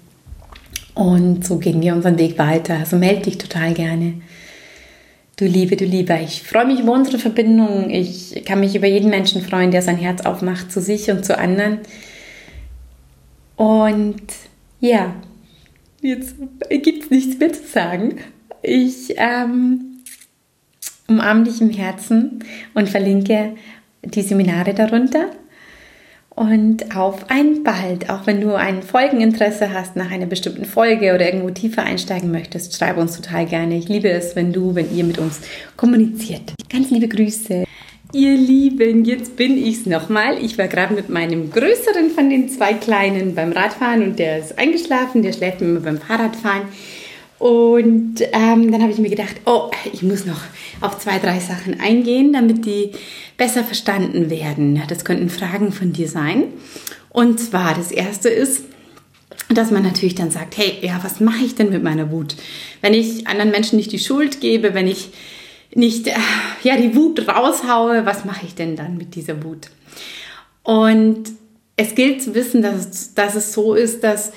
Und 1.00 1.46
so 1.46 1.56
gehen 1.56 1.80
wir 1.80 1.94
unseren 1.94 2.18
Weg 2.18 2.36
weiter. 2.36 2.76
Also 2.76 2.98
melde 2.98 3.22
dich 3.22 3.38
total 3.38 3.72
gerne. 3.72 4.20
Du 5.36 5.46
Liebe, 5.46 5.74
du 5.74 5.86
Lieber, 5.86 6.20
ich 6.20 6.42
freue 6.42 6.66
mich 6.66 6.80
über 6.80 6.92
unsere 6.92 7.18
Verbindung. 7.18 7.88
Ich 7.88 8.44
kann 8.44 8.60
mich 8.60 8.76
über 8.76 8.86
jeden 8.86 9.08
Menschen 9.08 9.40
freuen, 9.40 9.70
der 9.70 9.80
sein 9.80 9.96
Herz 9.96 10.26
aufmacht 10.26 10.70
zu 10.70 10.82
sich 10.82 11.10
und 11.10 11.24
zu 11.24 11.38
anderen. 11.38 11.78
Und 13.56 14.20
ja, 14.80 15.14
jetzt 16.02 16.34
gibt 16.68 17.04
es 17.04 17.10
nichts 17.10 17.38
mehr 17.38 17.54
zu 17.54 17.66
sagen. 17.66 18.16
Ich 18.60 19.14
ähm, 19.16 20.02
umarme 21.08 21.44
dich 21.44 21.62
im 21.62 21.70
Herzen 21.70 22.44
und 22.74 22.90
verlinke 22.90 23.54
die 24.04 24.20
Seminare 24.20 24.74
darunter 24.74 25.30
und 26.40 26.96
auf 26.96 27.28
ein 27.28 27.62
bald. 27.64 28.08
Auch 28.08 28.26
wenn 28.26 28.40
du 28.40 28.54
ein 28.54 28.82
Folgeninteresse 28.82 29.74
hast 29.74 29.94
nach 29.94 30.10
einer 30.10 30.24
bestimmten 30.24 30.64
Folge 30.64 31.14
oder 31.14 31.26
irgendwo 31.26 31.50
tiefer 31.50 31.82
einsteigen 31.82 32.32
möchtest, 32.32 32.74
schreib 32.74 32.96
uns 32.96 33.14
total 33.14 33.44
gerne. 33.44 33.76
Ich 33.76 33.90
liebe 33.90 34.08
es, 34.08 34.34
wenn 34.36 34.50
du, 34.50 34.74
wenn 34.74 34.96
ihr 34.96 35.04
mit 35.04 35.18
uns 35.18 35.42
kommuniziert. 35.76 36.54
Ganz 36.72 36.90
liebe 36.90 37.08
Grüße. 37.08 37.64
Ihr 38.14 38.36
Lieben, 38.38 39.04
jetzt 39.04 39.36
bin 39.36 39.58
ich's 39.58 39.84
nochmal. 39.84 40.42
Ich 40.42 40.56
war 40.56 40.66
gerade 40.66 40.94
mit 40.94 41.10
meinem 41.10 41.50
größeren 41.50 42.08
von 42.08 42.30
den 42.30 42.48
zwei 42.48 42.72
Kleinen 42.72 43.34
beim 43.34 43.52
Radfahren 43.52 44.02
und 44.02 44.18
der 44.18 44.38
ist 44.38 44.58
eingeschlafen, 44.58 45.22
der 45.22 45.34
schläft 45.34 45.60
immer 45.60 45.80
beim 45.80 45.98
Fahrradfahren. 45.98 46.62
Und 47.40 48.16
ähm, 48.32 48.70
dann 48.70 48.82
habe 48.82 48.92
ich 48.92 48.98
mir 48.98 49.08
gedacht, 49.08 49.36
oh, 49.46 49.70
ich 49.90 50.02
muss 50.02 50.26
noch 50.26 50.42
auf 50.82 50.98
zwei, 50.98 51.18
drei 51.18 51.40
Sachen 51.40 51.80
eingehen, 51.80 52.34
damit 52.34 52.66
die 52.66 52.92
besser 53.38 53.64
verstanden 53.64 54.28
werden. 54.28 54.82
Das 54.88 55.06
könnten 55.06 55.30
Fragen 55.30 55.72
von 55.72 55.94
dir 55.94 56.06
sein. 56.06 56.44
Und 57.08 57.40
zwar, 57.40 57.74
das 57.74 57.92
erste 57.92 58.28
ist, 58.28 58.64
dass 59.48 59.70
man 59.70 59.82
natürlich 59.82 60.14
dann 60.14 60.30
sagt, 60.30 60.58
hey, 60.58 60.80
ja, 60.82 61.00
was 61.02 61.20
mache 61.20 61.42
ich 61.42 61.54
denn 61.54 61.70
mit 61.70 61.82
meiner 61.82 62.10
Wut? 62.12 62.36
Wenn 62.82 62.92
ich 62.92 63.26
anderen 63.26 63.50
Menschen 63.50 63.76
nicht 63.76 63.90
die 63.90 63.98
Schuld 63.98 64.42
gebe, 64.42 64.74
wenn 64.74 64.86
ich 64.86 65.08
nicht 65.74 66.08
äh, 66.08 66.12
ja, 66.62 66.76
die 66.76 66.94
Wut 66.94 67.26
raushaue, 67.26 68.04
was 68.04 68.26
mache 68.26 68.44
ich 68.44 68.54
denn 68.54 68.76
dann 68.76 68.98
mit 68.98 69.14
dieser 69.14 69.42
Wut? 69.42 69.70
Und 70.62 71.30
es 71.76 71.94
gilt 71.94 72.22
zu 72.22 72.34
wissen, 72.34 72.60
dass 72.60 73.14
dass 73.14 73.34
es 73.34 73.54
so 73.54 73.72
ist, 73.72 74.04
dass 74.04 74.32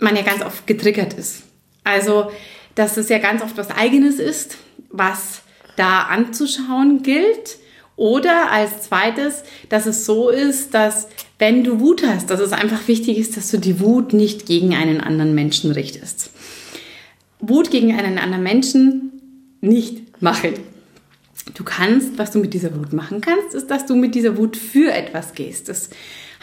man 0.00 0.16
ja 0.16 0.22
ganz 0.22 0.42
oft 0.42 0.66
getriggert 0.66 1.12
ist. 1.12 1.44
Also, 1.84 2.30
dass 2.74 2.96
es 2.96 3.08
ja 3.08 3.18
ganz 3.18 3.42
oft 3.42 3.56
was 3.56 3.70
Eigenes 3.70 4.18
ist, 4.18 4.56
was 4.90 5.42
da 5.76 6.02
anzuschauen 6.02 7.02
gilt. 7.02 7.58
Oder 7.96 8.50
als 8.50 8.82
zweites, 8.82 9.42
dass 9.68 9.84
es 9.84 10.06
so 10.06 10.30
ist, 10.30 10.72
dass 10.72 11.08
wenn 11.38 11.64
du 11.64 11.80
Wut 11.80 12.02
hast, 12.06 12.30
dass 12.30 12.40
es 12.40 12.52
einfach 12.52 12.88
wichtig 12.88 13.18
ist, 13.18 13.36
dass 13.36 13.50
du 13.50 13.58
die 13.58 13.80
Wut 13.80 14.14
nicht 14.14 14.46
gegen 14.46 14.74
einen 14.74 15.00
anderen 15.00 15.34
Menschen 15.34 15.70
richtest. 15.70 16.30
Wut 17.40 17.70
gegen 17.70 17.98
einen 17.98 18.18
anderen 18.18 18.42
Menschen 18.42 19.12
nicht 19.60 20.22
machen. 20.22 20.54
Du 21.54 21.64
kannst, 21.64 22.18
was 22.18 22.30
du 22.30 22.38
mit 22.38 22.54
dieser 22.54 22.76
Wut 22.76 22.92
machen 22.92 23.20
kannst, 23.20 23.54
ist, 23.54 23.70
dass 23.70 23.86
du 23.86 23.96
mit 23.96 24.14
dieser 24.14 24.36
Wut 24.36 24.56
für 24.56 24.92
etwas 24.92 25.34
gehst. 25.34 25.68
Das 25.68 25.90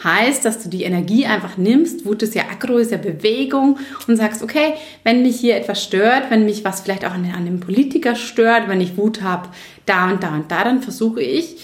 heißt, 0.02 0.44
dass 0.44 0.62
du 0.62 0.68
die 0.68 0.84
Energie 0.84 1.26
einfach 1.26 1.56
nimmst. 1.56 2.04
Wut 2.04 2.22
ist 2.22 2.34
ja 2.34 2.44
Aggro, 2.50 2.78
ist 2.78 2.92
ja 2.92 2.98
Bewegung 2.98 3.78
und 4.06 4.16
sagst, 4.16 4.42
okay, 4.42 4.74
wenn 5.04 5.22
mich 5.22 5.40
hier 5.40 5.56
etwas 5.56 5.82
stört, 5.82 6.30
wenn 6.30 6.44
mich 6.44 6.64
was 6.64 6.82
vielleicht 6.82 7.04
auch 7.04 7.12
an 7.12 7.24
einem 7.24 7.60
Politiker 7.60 8.14
stört, 8.14 8.68
wenn 8.68 8.80
ich 8.80 8.96
Wut 8.96 9.22
habe, 9.22 9.48
da 9.86 10.10
und 10.10 10.22
da 10.22 10.34
und 10.34 10.50
da, 10.50 10.64
dann 10.64 10.82
versuche 10.82 11.22
ich, 11.22 11.56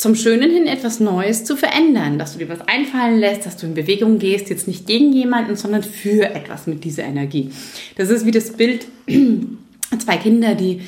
zum 0.00 0.14
Schönen 0.14 0.50
hin 0.50 0.66
etwas 0.66 0.98
Neues 0.98 1.44
zu 1.44 1.58
verändern, 1.58 2.18
dass 2.18 2.32
du 2.32 2.38
dir 2.38 2.48
was 2.48 2.66
einfallen 2.66 3.18
lässt, 3.18 3.44
dass 3.44 3.58
du 3.58 3.66
in 3.66 3.74
Bewegung 3.74 4.18
gehst, 4.18 4.48
jetzt 4.48 4.66
nicht 4.66 4.86
gegen 4.86 5.12
jemanden, 5.12 5.56
sondern 5.56 5.82
für 5.82 6.22
etwas 6.22 6.66
mit 6.66 6.84
dieser 6.84 7.04
Energie. 7.04 7.50
Das 7.96 8.08
ist 8.08 8.24
wie 8.24 8.30
das 8.30 8.52
Bild 8.52 8.86
zwei 10.06 10.16
Kinder, 10.16 10.54
die 10.54 10.80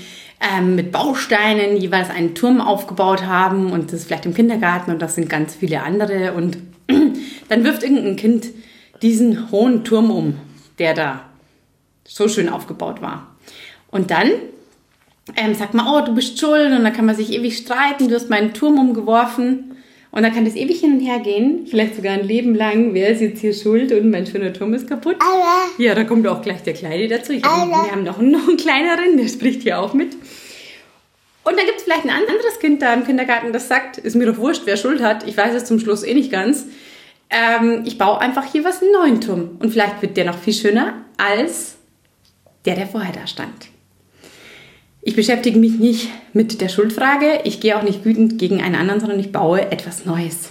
ähm, 0.43 0.75
mit 0.75 0.91
Bausteinen 0.91 1.77
jeweils 1.77 2.11
einen 2.11 2.35
Turm 2.35 2.61
aufgebaut 2.61 3.25
haben 3.25 3.71
und 3.71 3.93
das 3.93 4.01
ist 4.01 4.07
vielleicht 4.07 4.27
im 4.27 4.35
Kindergarten 4.35 4.91
und 4.91 5.01
das 5.01 5.15
sind 5.15 5.31
ganz 5.31 5.55
viele 5.55 5.83
andere 5.83 6.33
und 6.33 6.59
dann 7.49 7.65
wirft 7.65 7.83
irgendein 7.83 8.17
Kind 8.17 8.49
diesen 9.03 9.51
hohen 9.51 9.85
Turm 9.85 10.11
um, 10.11 10.39
der 10.79 10.95
da 10.95 11.21
so 12.05 12.29
schön 12.29 12.49
aufgebaut 12.49 13.01
war. 13.01 13.29
Und 13.91 14.11
dann 14.11 14.31
ähm, 15.37 15.55
sagt 15.55 15.75
man, 15.75 15.87
oh, 15.87 16.05
du 16.05 16.15
bist 16.15 16.39
schuld 16.39 16.73
und 16.73 16.83
dann 16.83 16.93
kann 16.93 17.07
man 17.07 17.15
sich 17.15 17.33
ewig 17.33 17.57
streiten, 17.57 18.09
du 18.09 18.15
hast 18.15 18.31
meinen 18.31 18.53
Turm 18.53 18.79
umgeworfen 18.79 19.77
und 20.11 20.23
dann 20.23 20.35
kann 20.35 20.45
das 20.45 20.57
ewig 20.57 20.81
hin 20.81 20.95
und 20.95 21.01
her 21.01 21.21
gehen, 21.21 21.67
vielleicht 21.67 21.97
sogar 21.97 22.13
ein 22.13 22.27
Leben 22.27 22.55
lang. 22.55 22.93
Wer 22.93 23.09
ist 23.09 23.23
jetzt 23.23 23.41
hier 23.41 23.55
schuld 23.55 23.93
und 23.93 24.11
mein 24.11 24.27
schöner 24.27 24.53
Turm 24.53 24.75
ist 24.75 24.87
kaputt? 24.87 25.17
Ja, 25.79 25.95
da 25.95 26.05
kommt 26.05 26.27
auch 26.27 26.43
gleich 26.43 26.63
der 26.63 26.75
Kleine 26.75 27.09
dazu. 27.09 27.33
Hab, 27.33 27.69
wir 27.69 27.91
haben 27.91 28.05
noch, 28.05 28.21
noch 28.21 28.47
einen 28.47 28.59
kleineren, 28.59 29.17
der 29.17 29.29
spricht 29.29 29.63
hier 29.63 29.81
auch 29.81 29.95
mit. 29.95 30.15
Und 31.45 31.57
dann 31.59 31.67
gibt 31.67 31.79
es 31.79 31.85
vielleicht 31.85 32.05
ein 32.05 32.11
anderes 32.11 32.59
Kind 32.61 32.83
da 32.83 32.95
im 32.95 33.05
Kindergarten, 33.05 33.53
das 33.53 33.69
sagt, 33.69 33.99
ist 33.99 34.15
mir 34.15 34.27
doch 34.27 34.39
wurscht, 34.39 34.63
wer 34.65 34.77
Schuld 34.77 35.03
hat. 35.03 35.27
Ich 35.27 35.37
weiß 35.37 35.55
es 35.55 35.65
zum 35.65 35.81
Schluss 35.81 36.05
eh 36.05 36.15
nicht 36.15 36.31
ganz. 36.31 36.67
Ähm, 37.31 37.83
ich 37.85 37.99
baue 37.99 38.21
einfach 38.21 38.45
hier 38.45 38.65
was 38.65 38.81
einen 38.81 38.93
neuen 38.93 39.21
Turm. 39.21 39.57
Und 39.59 39.71
vielleicht 39.71 40.03
wird 40.03 40.17
der 40.17 40.27
noch 40.27 40.39
viel 40.39 40.55
schöner 40.55 40.95
als 41.17 41.77
der, 42.65 42.77
der 42.77 42.87
vorher 42.87 43.13
da 43.13 43.27
stand. 43.27 43.69
Ich 45.05 45.17
beschäftige 45.17 45.59
mich 45.59 45.81
nicht 45.81 46.11
mit 46.33 46.61
der 46.61 46.69
Schuldfrage, 46.69 47.41
ich 47.43 47.59
gehe 47.59 47.77
auch 47.77 47.83
nicht 47.83 48.05
wütend 48.05 48.39
gegen 48.39 48.63
einen 48.63 48.77
anderen, 48.77 49.01
sondern 49.01 49.19
ich 49.19 49.33
baue 49.33 49.61
etwas 49.73 50.05
Neues. 50.05 50.51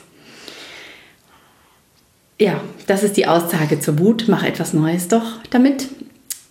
Ja, 2.37 2.59
das 2.87 3.03
ist 3.03 3.15
die 3.17 3.27
Aussage 3.27 3.79
zur 3.79 3.99
Wut. 3.99 4.25
Mach 4.27 4.43
etwas 4.43 4.73
Neues 4.73 5.07
doch 5.07 5.37
damit. 5.51 5.87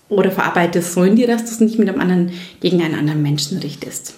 Oder 0.09 0.31
verarbeite 0.31 0.79
es 0.79 0.95
so 0.95 1.03
in 1.03 1.17
dir, 1.17 1.27
dass 1.27 1.45
du 1.45 1.51
es 1.51 1.61
nicht 1.61 1.79
mit 1.81 1.89
einem 1.89 2.01
anderen 2.01 2.33
gegen 2.61 2.81
einen 2.81 2.95
anderen 2.95 3.23
Menschen 3.23 3.59
richtest. 3.59 4.15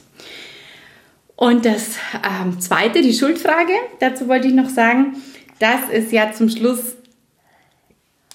Und 1.37 1.65
das 1.65 1.97
ähm, 2.23 2.61
zweite, 2.61 3.03
die 3.03 3.15
Schuldfrage. 3.15 3.73
Dazu 4.01 4.29
wollte 4.29 4.49
ich 4.49 4.55
noch 4.55 4.69
sagen, 4.69 5.17
dass 5.59 5.81
es 5.93 6.13
ja 6.13 6.33
zum 6.33 6.49
Schluss 6.49 6.97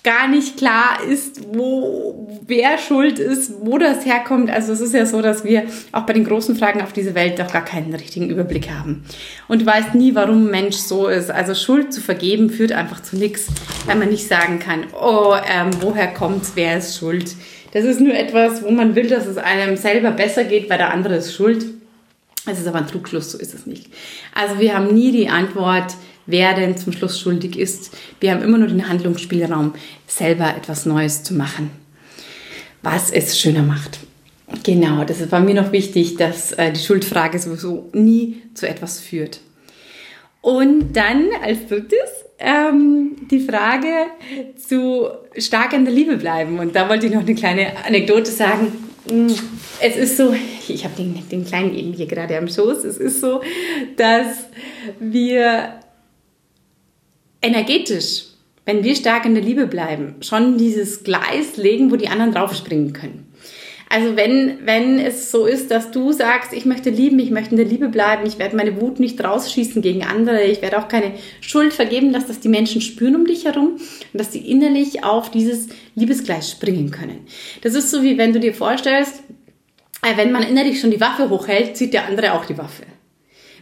gar 0.07 0.29
nicht 0.29 0.55
klar 0.55 0.99
ist, 1.05 1.41
wo 1.53 2.29
wer 2.45 2.77
schuld 2.77 3.19
ist, 3.19 3.55
wo 3.59 3.77
das 3.77 4.05
herkommt. 4.05 4.49
Also 4.49 4.71
es 4.71 4.79
ist 4.79 4.93
ja 4.93 5.05
so, 5.05 5.21
dass 5.21 5.43
wir 5.43 5.63
auch 5.91 6.03
bei 6.03 6.13
den 6.13 6.23
großen 6.23 6.55
Fragen 6.55 6.81
auf 6.81 6.93
diese 6.93 7.13
Welt 7.13 7.39
doch 7.39 7.51
gar 7.51 7.65
keinen 7.65 7.93
richtigen 7.93 8.29
Überblick 8.29 8.69
haben. 8.69 9.03
Und 9.49 9.63
du 9.63 9.65
weißt 9.65 9.95
nie, 9.95 10.15
warum 10.15 10.45
ein 10.45 10.51
Mensch 10.51 10.77
so 10.77 11.07
ist. 11.07 11.29
Also 11.29 11.53
Schuld 11.53 11.91
zu 11.91 11.99
vergeben 11.99 12.49
führt 12.49 12.71
einfach 12.71 13.01
zu 13.01 13.17
nichts, 13.17 13.47
weil 13.85 13.97
man 13.97 14.07
nicht 14.07 14.29
sagen 14.29 14.59
kann, 14.59 14.85
oh, 14.93 15.35
ähm, 15.53 15.71
woher 15.81 16.07
kommt's, 16.07 16.53
wer 16.55 16.77
ist 16.77 16.97
schuld. 16.97 17.35
Das 17.73 17.83
ist 17.83 17.99
nur 17.99 18.13
etwas, 18.13 18.63
wo 18.63 18.71
man 18.71 18.95
will, 18.95 19.07
dass 19.07 19.25
es 19.25 19.37
einem 19.37 19.75
selber 19.75 20.11
besser 20.11 20.45
geht, 20.45 20.69
weil 20.69 20.77
der 20.77 20.93
andere 20.93 21.17
ist 21.17 21.33
schuld. 21.33 21.65
Es 22.47 22.59
ist 22.59 22.67
aber 22.67 22.79
ein 22.79 22.87
Trugschluss, 22.87 23.31
so 23.31 23.37
ist 23.37 23.53
es 23.53 23.65
nicht. 23.65 23.87
Also 24.33 24.59
wir 24.59 24.73
haben 24.73 24.93
nie 24.93 25.11
die 25.11 25.29
Antwort, 25.29 25.95
wer 26.25 26.53
denn 26.53 26.77
zum 26.77 26.93
Schluss 26.93 27.19
schuldig 27.19 27.57
ist. 27.57 27.95
Wir 28.19 28.31
haben 28.31 28.41
immer 28.41 28.57
nur 28.57 28.67
den 28.67 28.87
Handlungsspielraum, 28.87 29.73
selber 30.07 30.55
etwas 30.55 30.85
Neues 30.85 31.23
zu 31.23 31.33
machen, 31.33 31.71
was 32.81 33.11
es 33.11 33.39
schöner 33.39 33.63
macht. 33.63 33.99
Genau, 34.63 35.03
das 35.03 35.29
war 35.31 35.41
mir 35.41 35.55
noch 35.55 35.71
wichtig, 35.73 36.15
dass 36.15 36.53
äh, 36.53 36.71
die 36.71 36.79
Schuldfrage 36.79 37.37
sowieso 37.37 37.89
nie 37.91 38.41
zu 38.53 38.67
etwas 38.67 38.99
führt. 38.99 39.41
Und 40.41 40.93
dann 40.93 41.27
als 41.43 41.67
drittes 41.67 42.09
ähm, 42.39 43.15
die 43.29 43.41
Frage 43.41 43.87
zu 44.55 45.09
stark 45.37 45.73
in 45.73 45.83
der 45.83 45.93
Liebe 45.93 46.15
bleiben. 46.15 46.59
Und 46.59 46.75
da 46.75 46.87
wollte 46.87 47.07
ich 47.07 47.13
noch 47.13 47.21
eine 47.21 47.35
kleine 47.35 47.73
Anekdote 47.85 48.31
sagen. 48.31 48.71
Mm, 49.09 49.33
es 49.79 49.95
ist 49.95 50.17
so, 50.17 50.35
ich 50.67 50.83
habe 50.83 50.95
den, 50.95 51.27
den 51.29 51.45
Kleinen 51.45 51.75
eben 51.75 51.93
hier 51.93 52.07
gerade 52.07 52.37
am 52.37 52.47
Schoß, 52.47 52.83
es 52.83 52.97
ist 52.97 53.21
so, 53.21 53.41
dass 53.95 54.45
wir 54.99 55.79
energetisch, 57.41 58.25
wenn 58.65 58.83
wir 58.83 58.95
stark 58.95 59.25
in 59.25 59.35
der 59.35 59.43
Liebe 59.43 59.67
bleiben, 59.67 60.15
schon 60.21 60.57
dieses 60.57 61.03
Gleis 61.03 61.55
legen, 61.57 61.91
wo 61.91 61.95
die 61.95 62.09
anderen 62.09 62.33
draufspringen 62.33 62.93
können. 62.93 63.26
Also 63.89 64.17
wenn, 64.17 64.65
wenn 64.65 64.99
es 64.99 65.31
so 65.31 65.45
ist, 65.45 65.71
dass 65.71 65.91
du 65.91 66.11
sagst, 66.11 66.51
ich 66.51 66.65
möchte 66.65 66.89
lieben, 66.89 67.19
ich 67.19 67.31
möchte 67.31 67.51
in 67.51 67.57
der 67.57 67.65
Liebe 67.65 67.87
bleiben, 67.87 68.25
ich 68.25 68.37
werde 68.37 68.55
meine 68.55 68.81
Wut 68.81 68.99
nicht 68.99 69.23
rausschießen 69.23 69.81
gegen 69.81 70.03
andere, 70.03 70.43
ich 70.43 70.61
werde 70.61 70.79
auch 70.79 70.89
keine 70.89 71.13
Schuld 71.39 71.73
vergeben, 71.73 72.11
dass 72.11 72.25
das 72.25 72.41
die 72.41 72.49
Menschen 72.49 72.81
spüren 72.81 73.15
um 73.15 73.25
dich 73.25 73.45
herum 73.45 73.77
und 74.11 74.19
dass 74.19 74.33
sie 74.33 74.39
innerlich 74.39 75.05
auf 75.05 75.31
dieses 75.31 75.67
Liebesgleis 75.95 76.51
springen 76.51 76.91
können. 76.91 77.27
Das 77.61 77.75
ist 77.75 77.89
so 77.89 78.03
wie 78.03 78.17
wenn 78.17 78.33
du 78.33 78.39
dir 78.39 78.53
vorstellst, 78.53 79.23
äh, 80.01 80.17
wenn 80.17 80.31
man 80.31 80.43
innerlich 80.43 80.81
schon 80.81 80.91
die 80.91 81.01
Waffe 81.01 81.29
hochhält, 81.29 81.77
zieht 81.77 81.93
der 81.93 82.07
andere 82.07 82.33
auch 82.33 82.45
die 82.45 82.57
Waffe. 82.57 82.83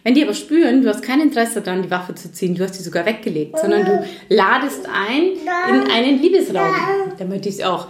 Wenn 0.03 0.13
die 0.13 0.23
aber 0.23 0.35
spüren, 0.35 0.83
du 0.83 0.89
hast 0.89 1.01
kein 1.01 1.19
Interesse 1.19 1.61
daran, 1.61 1.81
die 1.81 1.89
Waffe 1.89 2.13
zu 2.13 2.31
ziehen, 2.31 2.53
du 2.53 2.63
hast 2.63 2.77
die 2.77 2.83
sogar 2.83 3.07
weggelegt, 3.07 3.57
sondern 3.57 3.85
du 3.85 4.05
ladest 4.29 4.87
ein 4.87 5.31
in 5.67 5.91
einen 5.91 6.21
Liebesraum. 6.21 6.75
damit 7.17 7.45
ich 7.47 7.55
es 7.55 7.61
auch. 7.63 7.87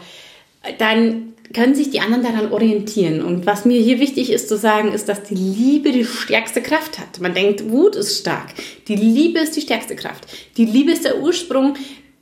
Dann 0.78 1.34
können 1.54 1.76
sich 1.76 1.90
die 1.90 2.00
anderen 2.00 2.24
daran 2.24 2.52
orientieren. 2.52 3.24
Und 3.24 3.46
was 3.46 3.66
mir 3.66 3.80
hier 3.80 4.00
wichtig 4.00 4.32
ist 4.32 4.50
zu 4.50 4.58
sagen, 4.58 4.92
ist, 4.92 5.08
dass 5.08 5.24
die 5.24 5.36
Liebe 5.36 5.92
die 5.92 6.06
stärkste 6.06 6.62
Kraft 6.62 7.00
hat. 7.00 7.20
Man 7.22 7.34
denkt, 7.34 7.70
Wut 7.70 7.96
ist 7.96 8.20
stark. 8.20 8.50
Die 8.88 8.96
Liebe 8.96 9.40
ist 9.40 9.56
die 9.56 9.62
stärkste 9.62 9.96
Kraft. 9.96 10.26
Die 10.58 10.66
Liebe 10.66 10.92
ist 10.92 11.06
der 11.06 11.22
Ursprung. 11.22 11.76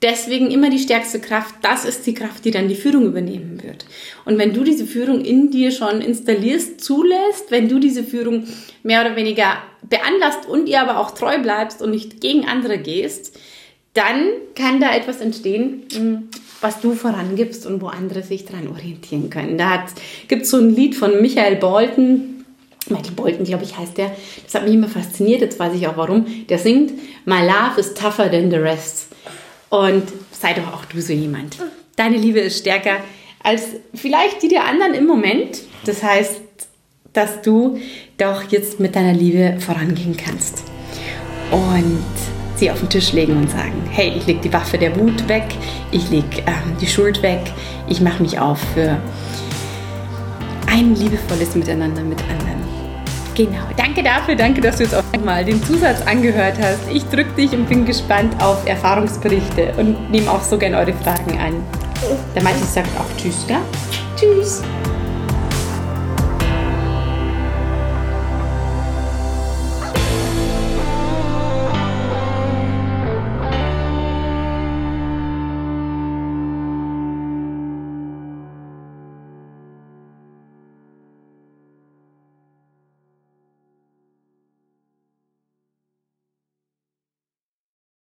Deswegen 0.03 0.51
immer 0.51 0.69
die 0.69 0.79
stärkste 0.79 1.21
Kraft. 1.21 1.55
Das 1.61 1.85
ist 1.85 2.05
die 2.05 2.13
Kraft, 2.13 2.43
die 2.43 2.51
dann 2.51 2.67
die 2.67 2.75
Führung 2.75 3.05
übernehmen 3.05 3.63
wird. 3.63 3.85
Und 4.25 4.37
wenn 4.37 4.53
du 4.53 4.63
diese 4.63 4.85
Führung 4.85 5.23
in 5.23 5.49
dir 5.49 5.71
schon 5.71 6.01
installierst, 6.01 6.81
zulässt, 6.81 7.49
wenn 7.49 7.69
du 7.69 7.79
diese 7.79 8.03
Führung 8.03 8.45
mehr 8.83 9.01
oder 9.01 9.15
weniger 9.15 9.57
beanlasst 9.81 10.47
und 10.47 10.67
ihr 10.67 10.81
aber 10.81 10.99
auch 10.99 11.11
treu 11.11 11.39
bleibst 11.39 11.81
und 11.81 11.91
nicht 11.91 12.19
gegen 12.19 12.45
andere 12.45 12.79
gehst, 12.79 13.39
dann 13.93 14.25
kann 14.55 14.81
da 14.81 14.93
etwas 14.93 15.21
entstehen, 15.21 15.83
hm, 15.93 16.29
was 16.63 16.79
du 16.79 16.93
vorangibst 16.93 17.65
und 17.65 17.81
wo 17.81 17.87
andere 17.87 18.23
sich 18.23 18.45
dran 18.45 18.67
orientieren 18.69 19.29
können. 19.29 19.57
Da 19.57 19.85
gibt 20.27 20.43
es 20.43 20.49
so 20.49 20.57
ein 20.57 20.73
Lied 20.73 20.95
von 20.95 21.21
Michael 21.21 21.57
Bolton, 21.57 22.45
Michael 22.89 23.11
Bolton, 23.11 23.45
glaube 23.45 23.63
ich, 23.63 23.77
heißt 23.77 23.97
der. 23.97 24.11
Das 24.45 24.55
hat 24.55 24.63
mich 24.63 24.73
immer 24.73 24.87
fasziniert, 24.87 25.41
jetzt 25.41 25.59
weiß 25.59 25.73
ich 25.75 25.87
auch 25.87 25.97
warum. 25.97 26.25
Der 26.47 26.57
singt, 26.57 26.93
My 27.25 27.41
love 27.41 27.79
is 27.79 27.93
tougher 27.93 28.31
than 28.31 28.49
the 28.49 28.57
rest. 28.57 29.07
Und 29.69 30.03
sei 30.31 30.53
doch 30.53 30.73
auch 30.73 30.85
du 30.85 31.01
so 31.01 31.13
jemand. 31.13 31.57
Deine 31.95 32.17
Liebe 32.17 32.39
ist 32.39 32.59
stärker 32.59 32.97
als 33.43 33.63
vielleicht 33.93 34.41
die 34.41 34.47
der 34.47 34.65
anderen 34.65 34.93
im 34.93 35.05
Moment. 35.05 35.61
Das 35.85 36.01
heißt, 36.01 36.41
dass 37.11 37.41
du 37.41 37.77
doch 38.17 38.43
jetzt 38.49 38.79
mit 38.79 38.95
deiner 38.95 39.13
Liebe 39.13 39.57
vorangehen 39.59 40.15
kannst. 40.17 40.63
Und 41.51 42.32
sie 42.63 42.71
auf 42.71 42.79
den 42.79 42.89
Tisch 42.89 43.11
legen 43.11 43.35
und 43.35 43.49
sagen, 43.49 43.73
hey, 43.91 44.13
ich 44.15 44.25
lege 44.25 44.39
die 44.39 44.53
Waffe 44.53 44.77
der 44.77 44.95
Wut 44.97 45.27
weg, 45.27 45.43
ich 45.91 46.09
lege 46.09 46.39
äh, 46.45 46.51
die 46.79 46.87
Schuld 46.87 47.21
weg, 47.21 47.41
ich 47.89 47.99
mache 47.99 48.23
mich 48.23 48.39
auf 48.39 48.57
für 48.73 48.97
ein 50.67 50.95
liebevolles 50.95 51.55
Miteinander 51.55 52.01
mit 52.03 52.21
anderen. 52.21 52.63
Genau, 53.35 53.63
danke 53.75 54.01
dafür, 54.01 54.35
danke, 54.35 54.61
dass 54.61 54.77
du 54.77 54.83
jetzt 54.83 54.95
auch 54.95 55.03
mal 55.25 55.43
den 55.43 55.61
Zusatz 55.63 56.01
angehört 56.03 56.57
hast. 56.61 56.79
Ich 56.89 57.03
drücke 57.09 57.33
dich 57.33 57.51
und 57.51 57.67
bin 57.67 57.83
gespannt 57.83 58.41
auf 58.41 58.65
Erfahrungsberichte 58.65 59.73
und 59.75 60.09
nehme 60.09 60.31
auch 60.31 60.41
so 60.41 60.57
gerne 60.57 60.77
eure 60.77 60.93
Fragen 60.93 61.37
an. 61.39 61.55
Der 62.33 62.43
Matthias 62.43 62.73
sagt 62.73 62.89
auch 62.97 63.17
Tschüss, 63.17 63.45
gell? 63.45 63.57
Tschüss! 64.15 64.61